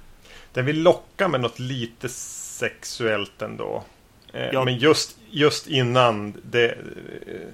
Den 0.54 0.66
vill 0.66 0.82
locka 0.84 1.28
med 1.28 1.42
något 1.42 1.60
lite 1.60 2.10
sexuellt 2.10 3.42
ändå. 3.42 3.84
Eh, 4.34 4.50
Ja. 4.54 4.66
Men 4.66 4.78
just, 4.78 5.18
just 5.30 5.68
innan 5.68 6.34
det 6.44 6.72
eh, 6.72 7.48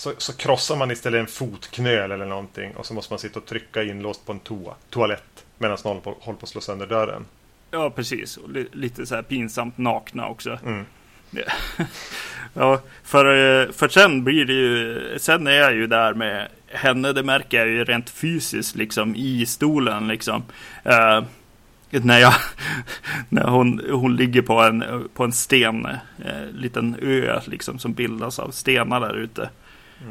så, 0.00 0.12
så 0.18 0.32
krossar 0.32 0.76
man 0.76 0.90
istället 0.90 1.20
en 1.20 1.26
fotknöl 1.26 2.10
eller 2.10 2.26
någonting 2.26 2.76
och 2.76 2.86
så 2.86 2.94
måste 2.94 3.12
man 3.12 3.18
sitta 3.18 3.38
och 3.38 3.46
trycka 3.46 3.82
inlåst 3.82 4.26
på 4.26 4.32
en 4.32 4.40
toa, 4.40 4.74
toalett 4.90 5.44
medan 5.58 5.78
någon 5.84 5.90
håller 5.90 6.00
på, 6.00 6.16
håller 6.20 6.38
på 6.38 6.44
att 6.44 6.48
slå 6.48 6.60
sönder 6.60 6.86
dörren. 6.86 7.24
Ja, 7.70 7.90
precis. 7.90 8.36
Och 8.36 8.50
li, 8.50 8.68
lite 8.72 9.06
så 9.06 9.14
här 9.14 9.22
pinsamt 9.22 9.78
nakna 9.78 10.28
också. 10.28 10.58
Mm. 10.64 10.84
Ja, 12.54 12.80
för, 13.02 13.72
för 13.72 13.88
sen 13.88 14.24
blir 14.24 14.44
det 14.44 14.52
ju, 14.52 15.18
sen 15.18 15.46
är 15.46 15.52
jag 15.52 15.74
ju 15.74 15.86
där 15.86 16.14
med 16.14 16.48
henne, 16.66 17.12
det 17.12 17.22
märker 17.22 17.58
jag 17.58 17.68
ju 17.68 17.84
rent 17.84 18.10
fysiskt 18.10 18.76
liksom 18.76 19.16
i 19.16 19.46
stolen 19.46 20.08
liksom. 20.08 20.42
Eh, 20.84 21.22
när 21.90 22.18
jag, 22.18 22.34
när 23.28 23.48
hon, 23.48 23.82
hon 23.90 24.16
ligger 24.16 24.42
på 24.42 24.60
en, 24.60 25.08
på 25.14 25.24
en 25.24 25.32
sten, 25.32 25.86
eh, 26.24 26.46
liten 26.52 26.96
ö 27.02 27.40
liksom 27.46 27.78
som 27.78 27.92
bildas 27.92 28.38
av 28.38 28.50
stenar 28.50 29.00
där 29.00 29.16
ute. 29.16 29.50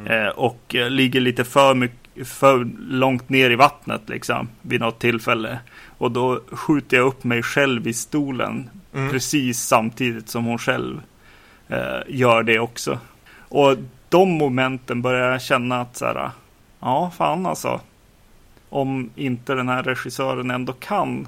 Eh, 0.06 0.28
och 0.28 0.76
eh, 0.76 0.90
ligger 0.90 1.20
lite 1.20 1.44
för, 1.44 1.74
mycket, 1.76 2.28
för 2.28 2.68
långt 2.80 3.30
ner 3.30 3.50
i 3.50 3.56
vattnet 3.56 4.02
liksom 4.10 4.50
vid 4.62 4.80
något 4.80 5.00
tillfälle. 5.00 5.60
Och 5.98 6.12
då 6.12 6.42
skjuter 6.52 6.98
jag 6.98 7.08
upp 7.08 7.24
mig 7.24 7.44
själv 7.44 7.88
i 7.88 7.94
stolen 7.94 8.70
Mm. 8.94 9.12
precis 9.12 9.60
samtidigt 9.60 10.30
som 10.30 10.46
hon 10.46 10.58
själv 10.58 11.02
eh, 11.68 12.00
gör 12.08 12.44
det 12.44 12.60
också. 12.60 13.00
Och 13.50 13.78
de 14.10 14.30
momenten 14.30 15.02
börjar 15.02 15.32
jag 15.32 15.42
känna 15.42 15.82
att 15.82 15.98
så 15.98 16.06
här, 16.06 16.30
ja 16.80 17.12
fan 17.18 17.46
alltså. 17.46 17.82
Om 18.70 19.10
inte 19.16 19.56
den 19.56 19.70
här 19.70 19.84
regissören 19.84 20.52
ändå 20.52 20.74
kan, 20.74 21.28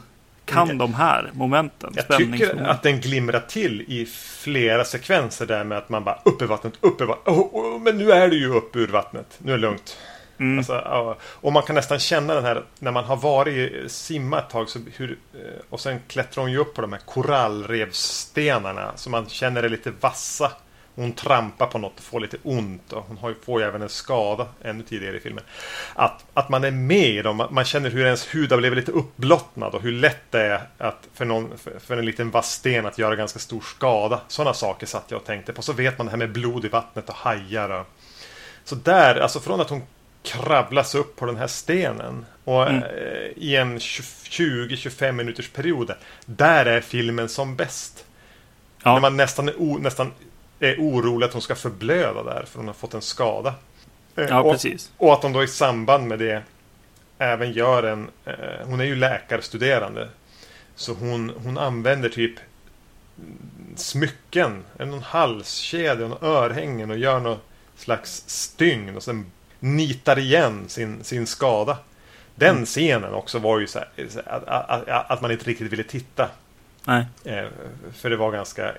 kan 0.51 0.77
de 0.77 0.93
här 0.93 1.29
momenten. 1.33 1.93
Jag 1.95 2.17
tycker 2.17 2.63
att 2.63 2.83
den 2.83 3.01
glimrar 3.01 3.39
till 3.39 3.81
i 3.81 4.05
flera 4.39 4.83
sekvenser 4.83 5.45
där 5.45 5.63
med 5.63 5.77
att 5.77 5.89
man 5.89 6.03
bara 6.03 6.19
upp 6.25 6.41
ur 6.41 6.47
vattnet, 6.47 6.73
upp 6.81 7.01
ur 7.01 7.05
vattnet. 7.05 7.27
Oh, 7.27 7.39
oh, 7.39 7.81
men 7.81 7.97
nu 7.97 8.11
är 8.11 8.27
du 8.27 8.39
ju 8.39 8.53
upp 8.53 8.75
ur 8.75 8.87
vattnet. 8.87 9.37
Nu 9.37 9.51
är 9.51 9.57
det 9.57 9.61
lugnt. 9.61 9.97
Mm. 10.41 10.57
Alltså, 10.57 11.17
och 11.23 11.53
man 11.53 11.63
kan 11.63 11.75
nästan 11.75 11.99
känna 11.99 12.33
den 12.33 12.45
här 12.45 12.63
när 12.79 12.91
man 12.91 13.03
har 13.03 13.15
varit 13.15 13.91
simma 13.91 14.39
ett 14.39 14.49
tag 14.49 14.69
så 14.69 14.79
hur, 14.95 15.11
eh, 15.33 15.61
och 15.69 15.79
sen 15.79 15.99
klättrar 16.07 16.41
hon 16.43 16.51
ju 16.51 16.57
upp 16.57 16.73
på 16.73 16.81
de 16.81 16.93
här 16.93 17.01
korallrevstenarna 17.05 18.91
så 18.95 19.09
man 19.09 19.29
känner 19.29 19.61
det 19.61 19.69
lite 19.69 19.91
vassa. 19.99 20.51
Hon 20.95 21.13
trampar 21.13 21.65
på 21.67 21.77
något 21.77 21.97
och 21.97 22.03
får 22.03 22.19
lite 22.19 22.37
ont 22.43 22.93
och 22.93 23.03
hon 23.07 23.17
har 23.17 23.35
får 23.45 23.61
ju 23.61 23.67
även 23.67 23.81
en 23.81 23.89
skada 23.89 24.47
ännu 24.63 24.83
tidigare 24.83 25.17
i 25.17 25.19
filmen. 25.19 25.43
Att, 25.93 26.25
att 26.33 26.49
man 26.49 26.63
är 26.63 26.71
med 26.71 27.09
i 27.09 27.21
dem, 27.21 27.47
man 27.51 27.65
känner 27.65 27.89
hur 27.89 28.05
ens 28.05 28.35
hud 28.35 28.51
har 28.51 28.57
blivit 28.57 28.77
lite 28.77 28.91
uppblottnad 28.91 29.73
och 29.75 29.81
hur 29.81 29.91
lätt 29.91 30.31
det 30.31 30.41
är 30.41 30.61
att 30.77 31.07
för, 31.13 31.25
någon, 31.25 31.57
för, 31.57 31.79
för 31.79 31.97
en 31.97 32.05
liten 32.05 32.31
vass 32.31 32.51
sten 32.51 32.85
att 32.85 32.97
göra 32.97 33.15
ganska 33.15 33.39
stor 33.39 33.61
skada. 33.61 34.21
Sådana 34.27 34.53
saker 34.53 34.87
satt 34.87 35.05
jag 35.07 35.17
och 35.17 35.25
tänkte 35.25 35.53
på. 35.53 35.61
Så 35.61 35.73
vet 35.73 35.97
man 35.97 36.05
det 36.07 36.11
här 36.11 36.17
med 36.17 36.31
blod 36.31 36.65
i 36.65 36.67
vattnet 36.67 37.09
och 37.09 37.15
hajar. 37.15 37.69
Och, 37.69 37.87
så 38.63 38.75
där, 38.75 39.15
alltså 39.15 39.39
från 39.39 39.61
att 39.61 39.69
hon 39.69 39.81
kravlas 40.23 40.95
upp 40.95 41.15
på 41.15 41.25
den 41.25 41.35
här 41.37 41.47
stenen 41.47 42.25
och 42.43 42.67
Mm. 42.69 42.83
eh, 42.83 42.89
i 43.35 43.55
en 43.55 43.77
20-25 43.77 45.11
minuters 45.11 45.49
period. 45.49 45.91
Där 46.25 46.65
är 46.65 46.81
filmen 46.81 47.29
som 47.29 47.55
bäst. 47.55 48.05
Ja. 48.83 48.93
När 48.93 49.01
man 49.01 49.17
nästan 49.17 49.49
o, 49.57 49.77
nästan 49.81 50.11
är 50.69 50.75
orolig 50.79 51.25
att 51.27 51.33
hon 51.33 51.41
ska 51.41 51.55
förblöda 51.55 52.23
där 52.23 52.43
för 52.47 52.57
hon 52.57 52.67
har 52.67 52.73
fått 52.73 52.93
en 52.93 53.01
skada. 53.01 53.53
Eh, 54.15 54.25
Ja, 54.29 54.41
och, 54.41 54.51
precis. 54.53 54.91
och 54.97 55.13
att 55.13 55.21
de 55.21 55.33
då 55.33 55.43
i 55.43 55.47
samband 55.47 56.07
med 56.07 56.19
det 56.19 56.43
även 57.17 57.51
gör 57.51 57.83
en... 57.83 58.09
Eh, 58.25 58.33
hon 58.65 58.79
är 58.79 58.85
ju 58.85 58.95
läkarstuderande. 58.95 60.09
Så 60.75 60.93
hon, 60.93 61.31
hon 61.43 61.57
använder 61.57 62.09
typ 62.09 62.33
smycken, 63.75 64.63
en 64.79 64.93
halskedja, 65.01 66.05
en 66.05 66.15
örhängen 66.21 66.91
och 66.91 66.97
gör 66.97 67.19
något 67.19 67.41
slags 67.75 68.23
stygn 68.27 68.95
och 68.95 69.03
sen 69.03 69.31
nitar 69.59 70.19
igen 70.19 70.63
sin, 70.67 71.03
sin 71.03 71.27
skada. 71.27 71.77
Den 72.35 72.49
Mm. 72.55 72.65
scenen 72.65 73.13
också 73.13 73.39
var 73.39 73.59
ju 73.59 73.67
så 73.67 73.79
här, 73.79 73.87
att, 74.25 74.47
att, 74.47 75.11
att 75.11 75.21
man 75.21 75.31
inte 75.31 75.45
riktigt 75.49 75.71
ville 75.71 75.83
titta. 75.83 76.29
Nej. 76.85 77.05
Eh, 77.23 77.45
för 77.93 78.09
det 78.09 78.15
var 78.17 78.31
ganska 78.31 78.71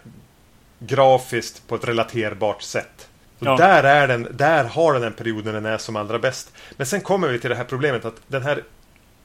grafiskt 0.86 1.68
på 1.68 1.74
ett 1.74 1.88
relaterbart 1.88 2.62
sätt. 2.62 3.08
Ja. 3.38 3.56
där, 3.56 3.84
är 3.84 4.08
den, 4.08 4.28
där 4.32 4.64
har 4.64 4.94
den 4.94 5.02
en 5.02 5.12
period 5.12 5.44
när 5.44 5.52
den 5.52 5.66
är 5.66 5.78
som 5.78 5.96
allra 5.96 6.18
bäst. 6.18 6.52
Men 6.76 6.86
sen 6.86 7.00
kommer 7.00 7.28
vi 7.28 7.38
till 7.38 7.50
det 7.50 7.56
här 7.56 7.64
problemet 7.64 8.04
att 8.04 8.20
den 8.26 8.42
här 8.42 8.64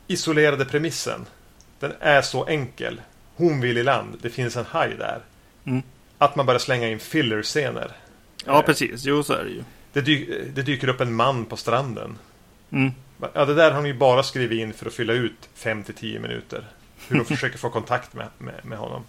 isolerade 0.08 0.66
premissen 0.66 1.26
den 1.80 1.94
är 2.00 2.22
så 2.22 2.46
enkel. 2.46 3.02
Hon 3.36 3.62
vill 3.62 3.78
i 3.78 3.84
land, 3.84 4.18
det 4.22 4.30
finns 4.30 4.58
en 4.58 4.66
haj 4.66 4.96
där. 5.00 5.20
Mm. 5.66 5.82
Att 6.18 6.36
man 6.36 6.46
börjar 6.46 6.60
slänga 6.60 6.90
in 6.90 7.00
filler-scener. 7.00 7.92
Ja, 8.46 8.60
Eh, 8.60 8.66
precis. 8.66 9.06
Jo, 9.06 9.24
så 9.24 9.34
är 9.34 9.44
det 9.44 9.50
ju. 9.50 9.64
Det, 9.94 10.02
dy 10.02 10.44
det 10.56 10.62
dyker 10.62 10.88
upp 10.88 11.02
en 11.02 11.14
man 11.14 11.46
på 11.46 11.58
stranden. 11.58 12.18
Mm. 12.72 12.92
Ja, 13.34 13.46
det 13.46 13.54
där 13.54 13.72
har 13.72 13.82
ni 13.82 13.94
bara 13.94 14.24
skrivit 14.24 14.60
in 14.60 14.74
för 14.74 14.86
att 14.86 14.94
fylla 14.94 15.14
ut 15.14 15.50
5-10 15.58 16.20
minuter. 16.20 16.68
Hur 17.08 17.18
de 17.18 17.26
försöker 17.26 17.58
få 17.58 17.70
kontakt 17.70 18.14
med, 18.14 18.28
med, 18.38 18.66
med 18.66 18.78
honom. 18.78 19.04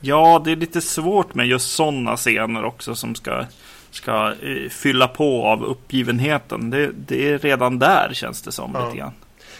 Ja, 0.00 0.42
det 0.44 0.52
är 0.52 0.56
lite 0.56 0.80
svårt 0.80 1.34
med 1.34 1.46
just 1.46 1.70
sådana 1.74 2.16
scener 2.16 2.64
också 2.64 2.94
som 2.94 3.14
ska, 3.14 3.44
ska 3.90 4.32
eh, 4.42 4.68
fylla 4.70 5.08
på 5.08 5.46
av 5.46 5.64
uppgivenheten. 5.64 6.70
Det, 6.70 6.90
det 6.96 7.28
är 7.32 7.38
redan 7.38 7.78
där 7.78 8.10
känns 8.12 8.42
det 8.42 8.52
som 8.52 8.70
Ja. 8.74 8.84
lite 8.86 8.98
grann. 8.98 9.12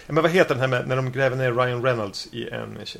Ja, 0.07 0.13
men 0.13 0.23
vad 0.23 0.31
heter 0.31 0.49
den 0.55 0.59
här 0.61 0.67
med 0.67 0.87
när 0.87 0.95
de 0.95 1.11
gräver 1.11 1.35
ner 1.37 1.51
Ryan 1.53 1.83
Reynolds 1.83 2.27
i, 2.31 2.49
en, 2.49 2.77
i, 2.77 2.99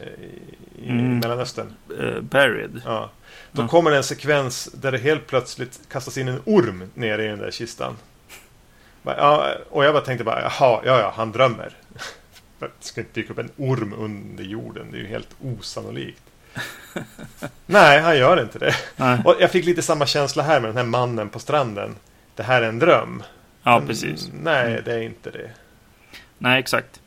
i 0.85 0.89
Mm. 0.89 1.19
Mellanöstern? 1.19 1.73
Eh, 1.99 2.21
buried. 2.21 2.81
Ja. 2.85 3.09
Då 3.51 3.61
Ja. 3.61 3.67
kommer 3.67 3.91
det 3.91 3.97
en 3.97 4.03
sekvens 4.03 4.65
där 4.73 4.91
det 4.91 4.97
helt 4.97 5.27
plötsligt 5.27 5.79
kastas 5.91 6.17
in 6.17 6.27
en 6.27 6.39
orm 6.45 6.83
ner 6.93 7.19
i 7.19 7.27
den 7.27 7.39
där 7.39 7.51
kistan. 7.51 7.97
Ja, 9.03 9.47
och 9.69 9.85
jag 9.85 9.93
bara 9.93 10.03
tänkte 10.03 10.23
bara, 10.23 10.41
jaha, 10.41 10.81
ja, 10.85 10.99
ja, 10.99 11.13
han 11.15 11.31
drömmer. 11.31 11.73
Det 12.59 12.67
ska 12.79 13.01
inte 13.01 13.13
dyka 13.13 13.33
upp 13.33 13.39
en 13.39 13.49
orm 13.57 13.93
under 13.97 14.43
jorden, 14.43 14.87
det 14.91 14.97
är 14.97 15.01
ju 15.01 15.07
helt 15.07 15.35
osannolikt. 15.41 16.21
Nej, 17.65 18.01
han 18.01 18.17
gör 18.17 18.41
inte 18.41 18.59
det. 18.59 18.75
Nej. 18.95 19.19
Och 19.25 19.35
jag 19.39 19.51
fick 19.51 19.65
lite 19.65 19.81
samma 19.81 20.05
känsla 20.05 20.43
här 20.43 20.59
med 20.59 20.69
den 20.69 20.77
här 20.77 20.83
mannen 20.83 21.29
på 21.29 21.39
stranden. 21.39 21.95
Det 22.35 22.43
här 22.43 22.61
är 22.61 22.69
en 22.69 22.79
dröm. 22.79 23.23
Ja, 23.63 23.79
Men 23.79 23.87
precis. 23.87 24.29
Nej, 24.33 24.81
det 24.85 24.93
är 24.93 25.01
inte 25.01 25.31
det. 25.31 25.49
Nej, 26.37 26.59
exakt. 26.59 27.01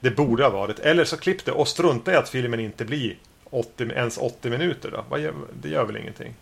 Det 0.00 0.10
borde 0.10 0.42
ha 0.42 0.50
varit. 0.50 0.78
Eller 0.78 1.04
så 1.04 1.16
klipp 1.16 1.44
det 1.44 1.52
och 1.52 1.68
strunta 1.68 2.12
i 2.12 2.16
att 2.16 2.28
filmen 2.28 2.60
inte 2.60 2.84
blir 2.84 3.16
80, 3.50 3.90
ens 3.92 4.18
80 4.18 4.50
minuter 4.50 4.90
då. 4.90 5.16
Det 5.62 5.68
gör 5.68 5.84
väl 5.84 5.96
ingenting? 5.96 6.34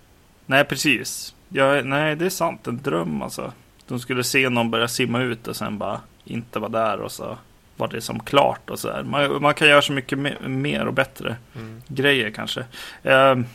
Nej, 0.47 0.65
precis. 0.65 1.35
Ja, 1.49 1.83
nej, 1.83 2.17
det 2.17 2.27
är 2.27 2.31
sant. 2.31 2.67
En 2.67 2.83
dröm 2.83 3.23
alltså. 3.23 3.53
De 3.87 4.01
skulle 4.01 4.25
se 4.25 4.49
någon 4.49 4.71
börja 4.71 4.89
simma 4.89 5.23
ut 5.23 5.49
och 5.49 5.57
sen 5.57 5.79
bara 5.79 6.01
inte 6.25 6.59
vara 6.59 6.71
där 6.71 7.01
och 7.01 7.13
så 7.13 7.39
var 7.79 7.89
det 7.89 8.01
som 8.01 8.21
klart 8.21 8.71
och 8.71 8.79
så 8.79 8.93
här. 8.93 9.03
Man, 9.03 9.43
man 9.43 9.55
kan 9.55 9.69
göra 9.69 9.83
så 9.83 9.93
mycket 9.93 10.19
me- 10.19 10.49
mer 10.49 10.87
och 10.87 10.93
bättre 10.95 11.37
Mm. 11.57 11.83
grejer 11.89 12.31
kanske. 12.31 12.65
Ehm, 13.03 13.47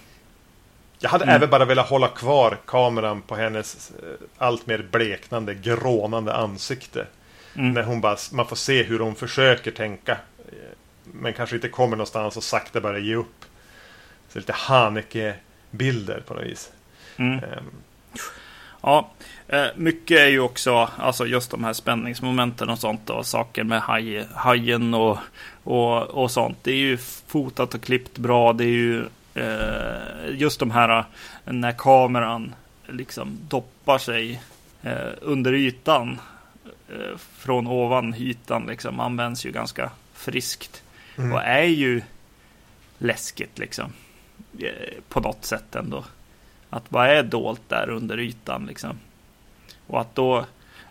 Jag 1.00 1.10
hade 1.10 1.24
Mm. 1.24 1.36
även 1.36 1.50
bara 1.50 1.66
velat 1.66 1.90
hålla 1.90 2.08
kvar 2.08 2.58
kameran 2.66 3.22
på 3.22 3.36
hennes 3.36 3.92
eh, 3.92 4.08
allt 4.38 4.68
mer 4.68 4.86
bleknande, 4.92 5.54
grånande 5.56 6.34
ansikte. 6.34 7.06
mm, 7.56 7.72
När 7.74 7.84
hon 7.84 8.02
bara, 8.02 8.18
man 8.32 8.48
får 8.48 8.56
se 8.56 8.84
hur 8.84 9.00
hon 9.00 9.16
försöker 9.16 9.72
tänka. 9.72 10.12
eh, 10.12 10.56
Men 11.04 11.34
kanske 11.34 11.56
inte 11.56 11.70
kommer 11.70 11.98
någonstans 11.98 12.38
och 12.38 12.44
sakta 12.44 12.82
börjar 12.82 13.00
ge 13.00 13.16
upp. 13.16 13.46
Så 14.30 14.40
lite 14.40 14.54
Haneke-bilder 14.54 16.24
på 16.28 16.34
något 16.34 16.44
vis. 16.46 16.72
mm. 17.18 17.34
Ehm, 17.40 17.66
Ja, 18.86 19.10
eh, 19.48 19.68
mycket 19.76 20.20
är 20.20 20.28
ju 20.28 20.40
också 20.40 20.90
alltså 20.98 21.26
just 21.26 21.52
de 21.52 21.64
här 21.64 21.74
spänningsmomenten 21.74 22.70
och 22.70 22.80
sånt 22.80 23.10
och 23.10 23.26
saker 23.26 23.64
med 23.64 23.82
haj, 23.82 24.28
hajen 24.36 24.94
och, 24.94 25.18
och, 25.64 26.02
och 26.02 26.32
sånt. 26.32 26.58
Det 26.62 26.72
är 26.72 26.76
ju 26.76 26.98
fotat 27.28 27.74
och 27.74 27.82
klippt 27.82 28.18
bra. 28.18 28.54
Det 28.54 28.64
är 28.64 28.68
ju 28.68 29.06
eh, 29.34 30.36
just 30.40 30.60
de 30.60 30.72
här 30.72 31.06
när 31.46 31.72
kameran 31.72 32.56
liksom 32.88 33.38
doppar 33.48 33.98
sig 33.98 34.42
eh, 34.82 35.12
under 35.22 35.54
ytan 35.54 36.20
eh, 36.90 37.18
från 37.18 37.68
ovan 37.68 38.16
ytan 38.18 38.66
liksom 38.66 39.00
används 39.00 39.46
ju 39.46 39.52
ganska 39.52 39.92
friskt 40.14 40.84
mm. 41.18 41.34
och 41.34 41.42
är 41.44 41.64
ju 41.64 42.02
läskigt 42.98 43.60
liksom 43.60 43.94
eh, 44.60 44.94
på 45.10 45.20
något 45.20 45.46
sätt 45.46 45.76
ändå. 45.76 46.04
Att 46.74 46.84
vad 46.90 47.08
är 47.08 47.24
dolt 47.24 47.62
där 47.68 47.90
under 47.90 48.20
ytan 48.20 48.66
liksom. 48.66 49.00
Och 49.88 50.02
att 50.02 50.16
då 50.16 50.46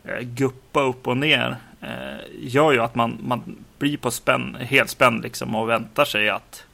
eh, 0.04 0.20
guppa 0.20 0.82
upp 0.82 1.06
och 1.06 1.16
ner 1.16 1.56
eh, 1.80 2.26
gör 2.40 2.72
ju 2.72 2.80
att 2.80 2.94
man, 2.94 3.18
man 3.22 3.64
blir 3.78 3.96
på 3.96 4.10
spänn, 4.10 4.56
helt 4.60 4.90
spänd 4.90 5.22
liksom 5.22 5.54
och 5.54 5.68
väntar 5.68 6.04
sig 6.04 6.28
att 6.28 6.64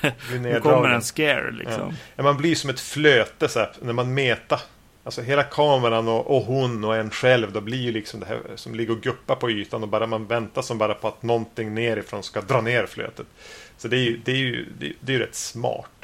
nu 0.40 0.60
kommer 0.60 0.88
en 0.88 1.02
scare 1.02 1.50
liksom. 1.50 1.92
Ja, 2.16 2.22
man 2.22 2.36
blir 2.36 2.54
som 2.54 2.70
ett 2.70 2.80
flöte 2.80 3.48
så 3.48 3.58
här, 3.58 3.72
när 3.82 3.92
man 3.92 4.14
meta. 4.14 4.60
Alltså 5.04 5.22
hela 5.22 5.42
kameran 5.42 6.08
och, 6.08 6.36
och 6.36 6.42
hon 6.42 6.84
och 6.84 6.96
en 6.96 7.10
själv. 7.10 7.52
Då 7.52 7.60
blir 7.60 7.78
ju 7.78 7.92
liksom 7.92 8.20
det 8.20 8.26
här 8.26 8.40
som 8.54 8.74
ligger 8.74 8.92
och 8.92 9.00
guppar 9.00 9.36
på 9.36 9.50
ytan. 9.50 9.82
Och 9.82 9.88
bara 9.88 10.06
man 10.06 10.26
väntar 10.26 10.62
som 10.62 10.78
bara 10.78 10.94
på 10.94 11.08
att 11.08 11.22
någonting 11.22 11.74
nerifrån 11.74 12.22
ska 12.22 12.40
dra 12.40 12.60
ner 12.60 12.86
flötet. 12.86 13.26
Så 13.76 13.88
det 13.88 13.96
är 13.96 14.00
ju, 14.00 14.20
det 14.24 14.32
är 14.32 14.36
ju, 14.36 14.66
det 14.78 14.86
är, 14.86 14.92
det 15.00 15.12
är 15.12 15.16
ju 15.16 15.22
rätt 15.22 15.34
smart. 15.34 16.03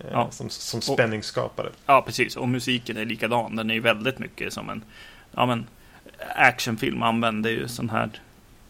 Eh, 0.00 0.06
Ja. 0.12 0.30
Som, 0.30 0.50
som 0.50 0.80
spänningsskapare. 0.80 1.68
Ja, 1.86 2.02
precis. 2.02 2.36
Och 2.36 2.48
musiken 2.48 2.96
är 2.96 3.04
likadan. 3.04 3.56
Den 3.56 3.70
är 3.70 3.74
ju 3.74 3.80
väldigt 3.80 4.18
mycket 4.18 4.52
som 4.52 4.70
en 4.70 4.82
ja, 5.32 5.46
men, 5.46 5.66
actionfilm 6.36 7.02
använder 7.02 7.50
ju 7.50 7.68
sån 7.68 7.90
här 7.90 8.10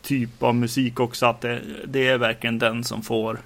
typ 0.02 0.42
av 0.42 0.54
musik 0.54 1.00
också. 1.00 1.26
Att 1.26 1.40
det, 1.40 1.62
det 1.86 2.08
är 2.08 2.18
verkligen 2.18 2.58
den 2.58 2.84
som 2.84 3.02
får, 3.02 3.38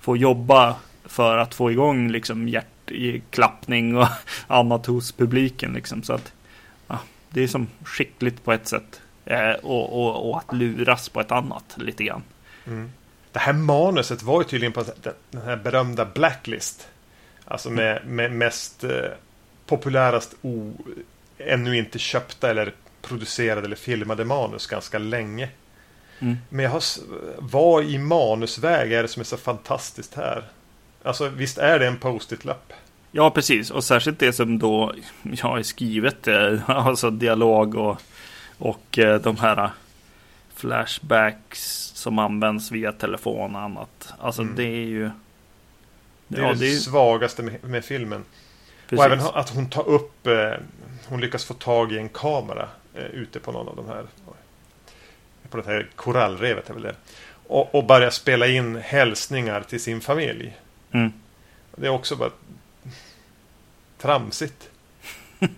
får 0.00 0.18
jobba 0.18 0.76
för 1.04 1.38
att 1.38 1.54
få 1.54 1.70
igång 1.70 2.10
liksom 2.10 2.48
hjärtklappning 2.48 3.96
och 3.96 4.08
annat 4.46 4.86
hos 4.86 5.12
publiken. 5.12 5.72
Liksom. 5.72 6.02
Så 6.02 6.12
att 6.12 6.32
ja, 6.86 6.98
det 7.30 7.42
är 7.42 7.48
som 7.48 7.66
skickligt 7.84 8.44
på 8.44 8.52
ett 8.52 8.68
sätt. 8.68 9.00
Eh, 9.24 9.52
och, 9.52 9.92
och, 9.92 10.30
och 10.30 10.38
att 10.38 10.56
luras 10.56 11.08
på 11.08 11.20
ett 11.20 11.32
annat 11.32 11.74
lite 11.76 12.04
grann. 12.04 12.22
Mm. 12.66 12.92
Det 13.32 13.38
här 13.38 13.52
manuset 13.52 14.22
var 14.22 14.40
ju 14.40 14.44
tydligen 14.44 14.72
på 14.72 14.84
den 15.30 15.42
här 15.42 15.56
berömda 15.56 16.04
Blacklist. 16.04 16.88
Alltså 17.44 17.70
med, 17.70 18.06
med 18.06 18.32
mest 18.32 18.84
eh, 18.84 19.10
populärast 19.66 20.34
o, 20.42 20.72
ännu 21.38 21.76
inte 21.78 21.98
köpta 21.98 22.50
eller 22.50 22.72
producerade 23.02 23.66
eller 23.66 23.76
filmade 23.76 24.24
manus 24.24 24.66
ganska 24.66 24.98
länge. 24.98 25.48
Mm. 26.18 26.36
Men 26.48 26.64
jag 26.64 26.70
har, 26.70 26.82
vad 27.38 27.84
i 27.84 27.98
manusväg 27.98 28.92
är 28.92 29.02
det 29.02 29.08
som 29.08 29.20
är 29.20 29.24
så 29.24 29.36
fantastiskt 29.36 30.14
här? 30.14 30.44
Alltså 31.02 31.28
visst 31.28 31.58
är 31.58 31.78
det 31.78 31.86
en 31.86 31.98
post-it-lapp? 31.98 32.72
Ja, 33.12 33.30
precis. 33.30 33.70
Och 33.70 33.84
särskilt 33.84 34.18
det 34.18 34.32
som 34.32 34.58
då 34.58 34.94
jag 35.22 35.58
är 35.58 35.62
skrivet, 35.62 36.28
eh, 36.28 36.70
alltså 36.70 37.10
dialog 37.10 37.74
och, 37.74 38.00
och 38.58 38.98
eh, 38.98 39.20
de 39.20 39.36
här 39.36 39.70
flashbacks 40.54 41.92
som 41.94 42.18
används 42.18 42.70
via 42.70 42.92
telefon 42.92 43.56
och 43.56 43.62
annat. 43.62 44.14
Alltså 44.18 44.42
Mm. 44.42 44.56
det 44.56 44.64
är 44.64 44.86
ju... 44.86 45.10
Det 46.28 46.40
är 46.40 46.42
ja, 46.42 46.48
det, 46.48 46.54
det 46.54 46.76
svagaste 46.76 47.42
med, 47.42 47.64
med 47.64 47.84
filmen. 47.84 48.24
precis. 48.88 48.98
Och 48.98 49.04
även 49.04 49.20
att 49.20 49.50
hon 49.50 49.70
tar 49.70 49.88
upp, 49.88 50.26
eh, 50.26 50.52
hon 51.08 51.20
lyckas 51.20 51.44
få 51.44 51.54
tag 51.54 51.92
i 51.92 51.98
en 51.98 52.08
kamera 52.08 52.68
eh, 52.94 53.04
ute 53.04 53.40
på 53.40 53.52
någon 53.52 53.68
av 53.68 53.76
de 53.76 53.88
här, 53.88 54.06
på 55.50 55.56
det 55.56 55.66
här 55.66 55.88
korallrevet 55.96 56.70
är 56.70 56.74
väl 56.74 56.82
det. 56.82 56.94
Och, 57.46 57.74
och 57.74 57.84
börjar 57.84 58.10
spela 58.10 58.46
in 58.46 58.76
hälsningar 58.76 59.60
till 59.60 59.80
sin 59.80 60.00
familj. 60.00 60.56
Mm. 60.92 61.12
Det 61.76 61.86
är 61.86 61.90
också 61.90 62.16
bara 62.16 62.30
tramsigt. 63.98 64.70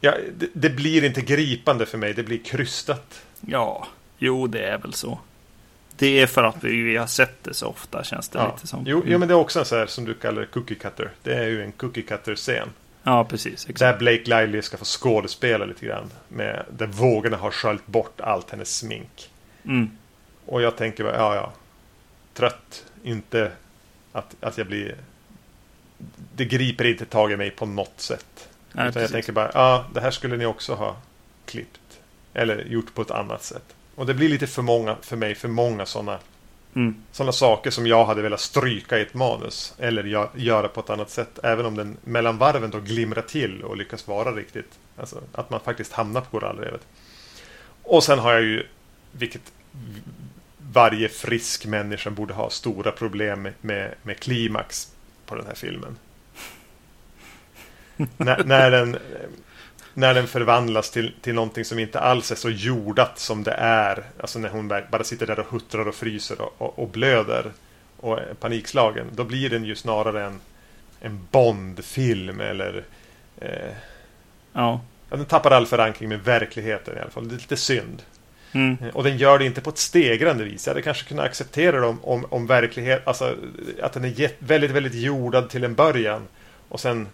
ja, 0.00 0.14
det, 0.36 0.48
det 0.52 0.70
blir 0.70 1.04
inte 1.04 1.20
gripande 1.20 1.86
för 1.86 1.98
mig, 1.98 2.14
det 2.14 2.22
blir 2.22 2.38
krystat. 2.38 3.22
Ja, 3.40 3.86
jo 4.18 4.46
det 4.46 4.64
är 4.64 4.78
väl 4.78 4.94
så. 4.94 5.18
Det 6.00 6.20
är 6.22 6.26
för 6.26 6.44
att 6.44 6.64
vi, 6.64 6.82
vi 6.82 6.96
har 6.96 7.06
sett 7.06 7.44
det 7.44 7.54
så 7.54 7.66
ofta 7.66 8.04
känns 8.04 8.28
det 8.28 8.38
Ja. 8.38 8.52
lite 8.54 8.66
som. 8.66 8.82
Jo, 8.86 9.02
jo, 9.06 9.18
men 9.18 9.28
det 9.28 9.34
är 9.34 9.38
också 9.38 9.58
en 9.58 9.64
sån 9.64 9.78
här 9.78 9.86
som 9.86 10.04
du 10.04 10.14
kallar 10.14 10.44
cookie 10.44 10.76
cutter. 10.76 11.10
Det 11.22 11.34
är 11.34 11.46
ju 11.46 11.62
en 11.62 11.72
cookie 11.72 12.02
cutter-scen. 12.02 12.68
Ja, 13.02 13.24
precis. 13.24 13.52
Exakt. 13.68 13.78
Där 13.78 13.98
Blake 13.98 14.22
Lively 14.24 14.62
ska 14.62 14.76
få 14.76 14.84
skådespela 14.84 15.64
lite 15.64 15.86
grann. 15.86 16.10
Med, 16.28 16.64
där 16.70 16.86
vågorna 16.86 17.36
har 17.36 17.50
sköljt 17.50 17.86
bort 17.86 18.20
allt 18.20 18.50
hennes 18.50 18.76
smink. 18.76 19.30
Mm. 19.64 19.90
Och 20.46 20.62
jag 20.62 20.76
tänker 20.76 21.04
bara, 21.04 21.16
ja 21.16 21.34
ja. 21.34 21.52
Trött. 22.34 22.84
Inte 23.02 23.52
att, 24.12 24.36
att 24.40 24.58
jag 24.58 24.66
blir... 24.66 24.94
Det 26.34 26.44
griper 26.44 26.84
inte 26.84 27.04
tag 27.04 27.32
i 27.32 27.36
mig 27.36 27.50
på 27.50 27.66
något 27.66 28.00
sätt. 28.00 28.26
Nej, 28.36 28.48
Utan 28.72 28.84
jag 28.84 28.94
precis. 28.94 29.10
tänker 29.12 29.32
bara, 29.32 29.50
ja 29.54 29.84
det 29.94 30.00
här 30.00 30.10
skulle 30.10 30.36
ni 30.36 30.46
också 30.46 30.74
ha 30.74 30.96
klippt. 31.46 31.80
Eller 32.34 32.64
gjort 32.64 32.94
på 32.94 33.02
ett 33.02 33.10
annat 33.10 33.42
sätt. 33.42 33.74
Och 34.00 34.06
det 34.06 34.14
blir 34.14 34.28
lite 34.28 34.46
för 34.46 34.62
många, 34.62 34.96
för 35.02 35.16
mig, 35.16 35.34
för 35.34 35.48
många 35.48 35.86
sådana 35.86 36.18
Mm. 36.74 36.94
sådana 37.12 37.32
saker 37.32 37.70
som 37.70 37.86
jag 37.86 38.04
hade 38.04 38.22
velat 38.22 38.40
stryka 38.40 38.98
i 38.98 39.02
ett 39.02 39.14
manus. 39.14 39.74
Eller 39.78 40.02
gö- 40.04 40.28
göra 40.34 40.68
på 40.68 40.80
ett 40.80 40.90
annat 40.90 41.10
sätt. 41.10 41.38
Även 41.42 41.66
om 41.66 41.74
den 41.76 41.96
mellan 42.04 42.38
varven 42.38 42.70
då 42.70 42.80
glimrar 42.80 43.22
till 43.22 43.62
och 43.62 43.76
lyckas 43.76 44.08
vara 44.08 44.32
riktigt. 44.32 44.78
Alltså 44.96 45.22
att 45.32 45.50
man 45.50 45.60
faktiskt 45.60 45.92
hamnar 45.92 46.20
på 46.20 46.30
korallrevet. 46.30 46.80
Och 47.82 48.04
sen 48.04 48.18
har 48.18 48.32
jag 48.32 48.42
ju, 48.42 48.66
vilket 49.12 49.52
varje 50.72 51.08
frisk 51.08 51.66
människa 51.66 52.10
borde 52.10 52.34
ha, 52.34 52.50
stora 52.50 52.92
problem 52.92 53.42
med, 53.42 53.52
med, 53.60 53.94
med 54.02 54.20
klimax 54.20 54.88
på 55.26 55.34
den 55.34 55.46
här 55.46 55.54
filmen. 55.54 55.96
när, 58.16 58.44
när, 58.44 58.70
den, 58.70 58.98
när 59.94 60.14
den 60.14 60.26
förvandlas 60.26 60.90
till, 60.90 61.12
till 61.20 61.34
någonting 61.34 61.64
som 61.64 61.78
inte 61.78 62.00
alls 62.00 62.30
är 62.30 62.36
så 62.36 62.50
jordat 62.50 63.18
som 63.18 63.42
det 63.42 63.52
är. 63.58 64.02
Alltså 64.20 64.38
när 64.38 64.48
hon 64.48 64.68
bara 64.68 65.04
sitter 65.04 65.26
där 65.26 65.38
och 65.40 65.46
huttrar 65.46 65.88
och 65.88 65.94
fryser 65.94 66.40
och, 66.40 66.54
och, 66.58 66.78
och 66.78 66.88
blöder 66.88 67.52
och 67.96 68.18
är 68.18 68.34
panikslagen. 68.34 69.06
Då 69.12 69.24
blir 69.24 69.50
den 69.50 69.64
ju 69.64 69.74
snarare 69.76 70.24
en, 70.24 70.40
en 71.00 71.26
Bond-film 71.30 72.40
eller... 72.40 72.84
Eh, 73.40 73.72
Ja. 74.52 74.80
den 75.08 75.24
tappar 75.24 75.50
all 75.50 75.66
förankring 75.66 76.08
med 76.08 76.20
verkligheten 76.24 76.96
i 76.96 77.00
alla 77.00 77.10
fall. 77.10 77.28
Det 77.28 77.34
är 77.34 77.38
lite 77.38 77.56
synd. 77.56 78.02
Mm. 78.52 78.76
Eh, 78.82 78.88
Och 78.96 79.04
den 79.04 79.16
gör 79.16 79.38
det 79.38 79.44
inte 79.46 79.60
på 79.60 79.70
ett 79.70 79.78
stegrande 79.78 80.44
vis. 80.44 80.66
Jag 80.66 80.70
hade 80.74 80.82
kanske 80.82 81.08
kunnat 81.08 81.24
acceptera 81.24 81.80
det 81.80 81.86
om, 81.86 82.04
om, 82.04 82.26
om 82.30 82.46
verklighet, 82.46 83.02
alltså 83.06 83.34
att 83.82 83.92
den 83.92 84.04
är 84.04 84.30
väldigt, 84.38 84.70
väldigt 84.70 84.94
jordad 84.94 85.50
till 85.50 85.64
en 85.64 85.74
början. 85.74 86.22
Och 86.68 86.80
sen 86.80 87.08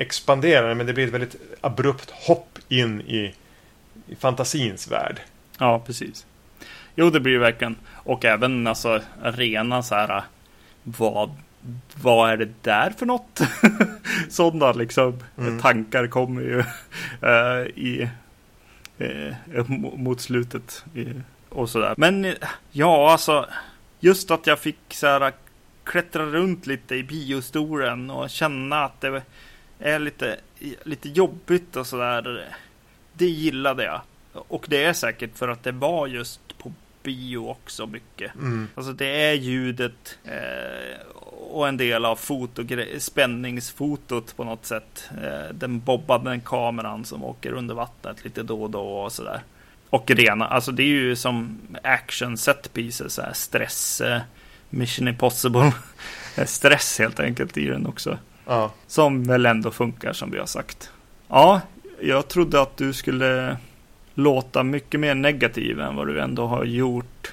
expanderar 0.00 0.68
den, 0.68 0.76
men 0.76 0.86
det 0.86 0.92
blir 0.92 1.06
ett 1.06 1.12
väldigt 1.14 1.36
abrupt 1.60 2.10
hopp 2.10 2.58
in 2.68 3.00
i, 3.00 3.34
i 4.06 4.14
fantasins 4.16 4.90
värld. 4.90 5.20
Ja, 5.58 5.82
precis. 5.86 6.26
Jo, 6.96 7.10
det 7.10 7.20
blir 7.20 7.32
ju 7.32 7.38
verkligen. 7.38 7.76
Och 7.92 8.24
även 8.24 8.66
alltså 8.66 9.00
rena 9.22 9.82
så 9.82 9.94
här. 9.94 10.22
Vad, 10.82 11.30
vad 12.02 12.30
är 12.30 12.36
det 12.36 12.48
där 12.62 12.90
för 12.98 13.06
något? 13.06 13.40
Sådana 14.30 14.72
liksom 14.72 15.18
Mm. 15.38 15.60
tankar 15.60 16.06
kommer 16.06 16.42
ju 16.42 16.58
eh, 17.22 17.66
i 17.66 18.08
mo- 19.48 19.96
mot 19.98 20.20
slutet 20.20 20.84
i, 20.94 21.06
och 21.48 21.70
sådär. 21.70 21.94
Men 21.96 22.34
ja, 22.70 23.12
alltså 23.12 23.46
just 24.00 24.30
att 24.30 24.46
jag 24.46 24.58
fick 24.58 24.78
så 24.88 25.06
här 25.06 25.32
klättra 25.84 26.24
runt 26.26 26.66
lite 26.66 26.94
i 26.94 27.02
biostolen 27.02 28.10
och 28.10 28.30
känna 28.30 28.84
att 28.84 29.00
det 29.00 29.22
är 29.80 29.98
lite, 29.98 30.36
lite 30.82 31.08
jobbigt 31.08 31.76
och 31.76 31.86
sådär. 31.86 32.44
Det 33.12 33.26
gillade 33.26 33.84
jag. 33.84 34.00
Och 34.32 34.66
det 34.68 34.84
är 34.84 34.92
säkert 34.92 35.38
för 35.38 35.48
att 35.48 35.62
det 35.62 35.72
var 35.72 36.06
just 36.06 36.58
på 36.58 36.72
bio 37.02 37.38
också 37.38 37.86
mycket. 37.86 38.34
Mm. 38.34 38.68
Alltså 38.74 38.92
det 38.92 39.06
är 39.06 39.34
ljudet 39.34 40.18
eh, 40.24 41.06
och 41.50 41.68
en 41.68 41.76
del 41.76 42.04
av 42.04 42.18
spänningsfotot 42.98 44.36
på 44.36 44.44
något 44.44 44.66
sätt. 44.66 45.10
Eh, 45.22 45.54
den 45.54 45.80
bobbande 45.80 46.40
kameran 46.44 47.04
som 47.04 47.24
åker 47.24 47.52
under 47.52 47.74
vattnet 47.74 48.24
lite 48.24 48.42
då 48.42 48.62
och 48.62 48.70
då 48.70 48.80
och 48.80 49.12
sådär. 49.12 49.40
Och 49.90 50.10
rena, 50.10 50.46
alltså 50.46 50.72
det 50.72 50.82
är 50.82 50.86
ju 50.86 51.16
som 51.16 51.58
action 51.82 52.36
set 52.36 52.72
pieces, 52.72 53.14
så 53.14 53.22
stress, 53.32 54.00
eh, 54.00 54.20
mission 54.70 55.08
impossible. 55.08 55.72
stress 56.46 56.98
helt 56.98 57.20
enkelt 57.20 57.56
i 57.56 57.66
den 57.66 57.86
också. 57.86 58.18
Ja. 58.50 58.70
Som 58.86 59.24
väl 59.24 59.46
ändå 59.46 59.70
funkar 59.70 60.12
som 60.12 60.30
vi 60.30 60.38
har 60.38 60.46
sagt. 60.46 60.90
Ja, 61.28 61.60
jag 62.00 62.28
trodde 62.28 62.60
att 62.60 62.76
du 62.76 62.92
skulle 62.92 63.56
låta 64.14 64.62
mycket 64.62 65.00
mer 65.00 65.14
negativ 65.14 65.80
än 65.80 65.96
vad 65.96 66.06
du 66.06 66.20
ändå 66.20 66.46
har 66.46 66.64
gjort. 66.64 67.32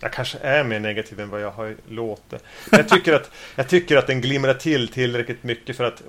Jag 0.00 0.12
kanske 0.12 0.38
är 0.38 0.64
mer 0.64 0.80
negativ 0.80 1.20
än 1.20 1.30
vad 1.30 1.40
jag 1.40 1.50
har 1.50 1.74
låtit. 1.88 2.44
Jag 2.70 2.88
tycker 2.88 3.14
att, 3.14 3.30
jag 3.56 3.68
tycker 3.68 3.96
att 3.96 4.06
den 4.06 4.20
glimrar 4.20 4.54
till 4.54 4.88
tillräckligt 4.88 5.42
mycket 5.42 5.76
för 5.76 5.84
att 5.84 6.02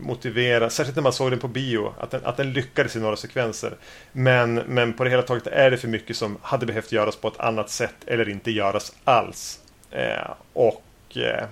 motivera, 0.00 0.70
särskilt 0.70 0.96
när 0.96 1.02
man 1.02 1.12
såg 1.12 1.30
den 1.30 1.38
på 1.38 1.48
bio, 1.48 1.94
att 1.98 2.10
den, 2.10 2.20
att 2.24 2.36
den 2.36 2.52
lyckades 2.52 2.96
i 2.96 3.00
några 3.00 3.16
sekvenser. 3.16 3.74
Men, 4.12 4.54
men 4.54 4.92
på 4.92 5.04
det 5.04 5.10
hela 5.10 5.22
taget 5.22 5.46
är 5.46 5.70
det 5.70 5.76
för 5.76 5.88
mycket 5.88 6.16
som 6.16 6.38
hade 6.42 6.66
behövt 6.66 6.92
göras 6.92 7.16
på 7.16 7.28
ett 7.28 7.40
annat 7.40 7.70
sätt 7.70 7.96
eller 8.06 8.28
inte 8.28 8.50
göras 8.50 8.92
alls. 9.04 9.60
Eh, 9.90 10.30
och 10.52 10.84
eh, 11.16 11.46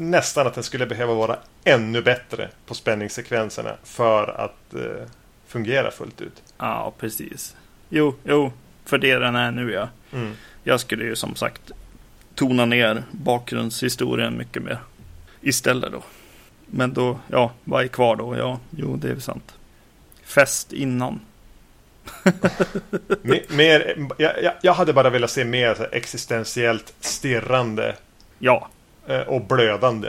nästan 0.00 0.46
att 0.46 0.54
den 0.54 0.64
skulle 0.64 0.86
behöva 0.86 1.14
vara 1.14 1.38
ännu 1.64 2.02
bättre 2.02 2.48
på 2.66 2.74
spänningssekvenserna 2.74 3.76
för 3.82 4.40
att 4.40 4.74
eh, 4.74 5.08
fungera 5.46 5.90
fullt 5.90 6.20
ut. 6.20 6.42
Ja, 6.58 6.92
precis. 6.98 7.56
Jo, 7.88 8.14
jo, 8.24 8.52
för 8.84 8.98
det 8.98 9.18
den 9.18 9.36
är 9.36 9.50
nu 9.50 9.72
ja. 9.72 9.88
Mm. 10.12 10.32
Jag 10.64 10.80
skulle 10.80 11.04
ju 11.04 11.16
som 11.16 11.34
sagt 11.34 11.70
tona 12.34 12.64
ner 12.64 13.02
bakgrundshistorien 13.10 14.38
mycket 14.38 14.62
mer 14.62 14.78
istället 15.40 15.92
då. 15.92 16.02
Men 16.66 16.94
då, 16.94 17.18
ja, 17.28 17.52
vad 17.64 17.84
är 17.84 17.88
kvar 17.88 18.16
då? 18.16 18.36
Ja, 18.36 18.60
jo, 18.70 18.96
det 18.96 19.10
är 19.10 19.16
sant. 19.16 19.54
Fest 20.22 20.72
innan. 20.72 21.20
mer, 23.48 24.08
jag, 24.16 24.54
jag 24.62 24.72
hade 24.74 24.92
bara 24.92 25.10
velat 25.10 25.30
se 25.30 25.44
mer 25.44 25.88
existentiellt 25.92 26.94
stirrande 27.00 27.96
Ja. 28.42 28.68
Eh, 29.10 29.20
och 29.20 29.44
blödande. 29.44 30.08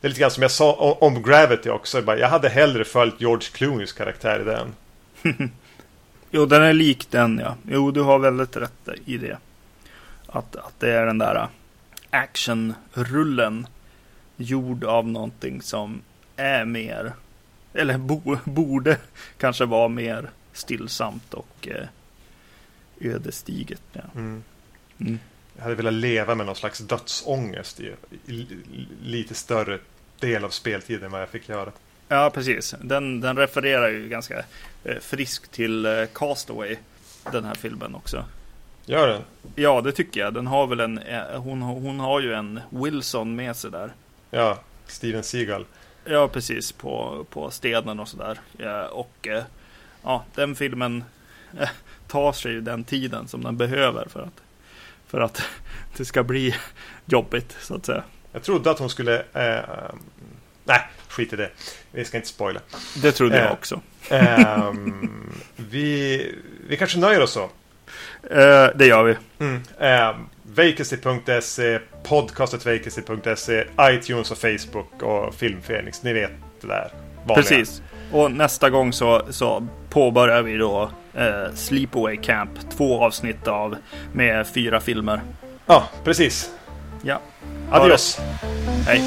Det 0.00 0.06
är 0.06 0.08
lite 0.08 0.20
grann 0.20 0.30
som 0.30 0.42
jag 0.42 0.50
sa 0.50 0.96
om 1.00 1.22
Gravity 1.22 1.70
också. 1.70 2.16
Jag 2.16 2.28
hade 2.28 2.48
hellre 2.48 2.84
följt 2.84 3.20
George 3.20 3.48
Clooneys 3.52 3.92
karaktär 3.92 4.40
i 4.40 4.44
den. 4.44 4.74
jo, 6.30 6.46
den 6.46 6.62
är 6.62 6.72
lik 6.72 7.10
den 7.10 7.38
ja. 7.38 7.56
Jo, 7.68 7.90
du 7.90 8.00
har 8.00 8.18
väldigt 8.18 8.56
rätt 8.56 8.88
i 9.04 9.18
det. 9.18 9.38
Att, 10.26 10.56
att 10.56 10.80
det 10.80 10.90
är 10.90 11.06
den 11.06 11.18
där 11.18 11.48
actionrullen 12.10 13.66
gjord 14.36 14.84
av 14.84 15.08
någonting 15.08 15.62
som 15.62 16.00
är 16.36 16.64
mer, 16.64 17.12
eller 17.74 17.98
bo, 17.98 18.38
borde 18.44 18.98
kanske 19.38 19.64
vara 19.64 19.88
mer 19.88 20.30
stillsamt 20.52 21.34
och 21.34 21.68
eh, 21.68 21.86
ödesdigert. 23.00 23.80
Ja. 23.92 24.00
Mm. 24.14 24.42
Mm. 24.98 25.18
Jag 25.56 25.62
hade 25.62 25.74
velat 25.74 25.92
leva 25.92 26.34
med 26.34 26.46
någon 26.46 26.56
slags 26.56 26.78
dödsångest 26.78 27.80
i, 27.80 27.94
i, 28.26 28.46
lite 29.02 29.34
större 29.34 29.78
del 30.20 30.44
av 30.44 30.50
speltiden 30.50 31.04
än 31.04 31.10
vad 31.10 31.20
jag 31.20 31.28
fick 31.28 31.48
göra. 31.48 31.72
Ja, 32.08 32.30
precis. 32.34 32.74
Den, 32.80 33.20
den 33.20 33.36
refererar 33.36 33.88
ju 33.88 34.08
ganska 34.08 34.44
eh, 34.84 34.98
friskt 35.00 35.52
till 35.52 35.86
eh, 35.86 36.04
Castaway, 36.12 36.76
den 37.32 37.44
här 37.44 37.54
filmen 37.54 37.94
också. 37.94 38.24
Gör 38.86 39.08
den? 39.08 39.22
Ja, 39.54 39.80
det 39.80 39.92
tycker 39.92 40.20
jag. 40.20 40.34
Den 40.34 40.46
har 40.46 40.66
väl 40.66 40.80
en, 40.80 40.98
eh, 40.98 41.40
hon, 41.42 41.62
hon 41.62 42.00
har 42.00 42.20
ju 42.20 42.34
en 42.34 42.60
Wilson 42.70 43.36
med 43.36 43.56
sig 43.56 43.70
där. 43.70 43.92
Ja, 44.30 44.58
Steven 44.86 45.22
Seagal. 45.22 45.64
Ja, 46.04 46.28
precis. 46.28 46.72
På, 46.72 47.26
på 47.30 47.50
stenen 47.50 48.00
och 48.00 48.08
sådär. 48.08 48.40
Ja, 48.58 48.88
och 48.88 49.28
ja, 50.02 50.24
den 50.34 50.54
filmen 50.54 51.04
tar 52.08 52.32
sig 52.32 52.52
ju 52.52 52.60
den 52.60 52.84
tiden 52.84 53.28
som 53.28 53.42
den 53.42 53.56
behöver 53.56 54.08
för 54.08 54.20
att, 54.20 54.40
för 55.06 55.20
att 55.20 55.42
det 55.96 56.04
ska 56.04 56.22
bli 56.22 56.54
jobbigt, 57.04 57.56
så 57.60 57.74
att 57.74 57.86
säga. 57.86 58.02
Jag 58.32 58.42
trodde 58.42 58.70
att 58.70 58.78
hon 58.78 58.90
skulle... 58.90 59.18
Eh, 59.18 59.94
nej, 60.64 60.80
skit 61.08 61.32
i 61.32 61.36
det. 61.36 61.50
Vi 61.90 62.04
ska 62.04 62.16
inte 62.16 62.28
spoila. 62.28 62.60
Det 63.02 63.12
trodde 63.12 63.38
jag 63.38 63.52
också. 63.52 63.80
Ehm, 64.08 65.32
vi, 65.56 66.34
vi 66.68 66.76
kanske 66.76 66.98
nöjer 66.98 67.22
oss 67.22 67.32
så. 67.32 67.50
Eh, 68.30 68.68
det 68.74 68.86
gör 68.86 69.04
vi. 69.04 69.16
Mm. 69.38 69.62
Eh, 69.78 70.16
Vacancy.se, 70.42 71.78
podcastetvacancy.se, 72.04 73.64
iTunes 73.80 74.30
och 74.30 74.38
Facebook 74.38 75.02
och 75.02 75.34
Filmfenix. 75.34 76.02
Ni 76.02 76.12
vet 76.12 76.30
det 76.60 76.66
där. 76.66 76.92
Vanliga. 77.16 77.36
Precis. 77.36 77.82
Och 78.12 78.30
nästa 78.30 78.70
gång 78.70 78.92
så, 78.92 79.22
så 79.30 79.66
påbörjar 79.90 80.42
vi 80.42 80.56
då 80.56 80.90
eh, 81.16 81.54
Sleepaway 81.54 82.16
Camp. 82.16 82.50
Två 82.76 83.04
avsnitt 83.04 83.48
av 83.48 83.76
med 84.12 84.46
fyra 84.46 84.80
filmer. 84.80 85.20
Ja, 85.66 85.84
precis. 86.04 86.50
Ja. 87.02 87.20
Adios. 87.70 88.20
Hej. 88.86 89.02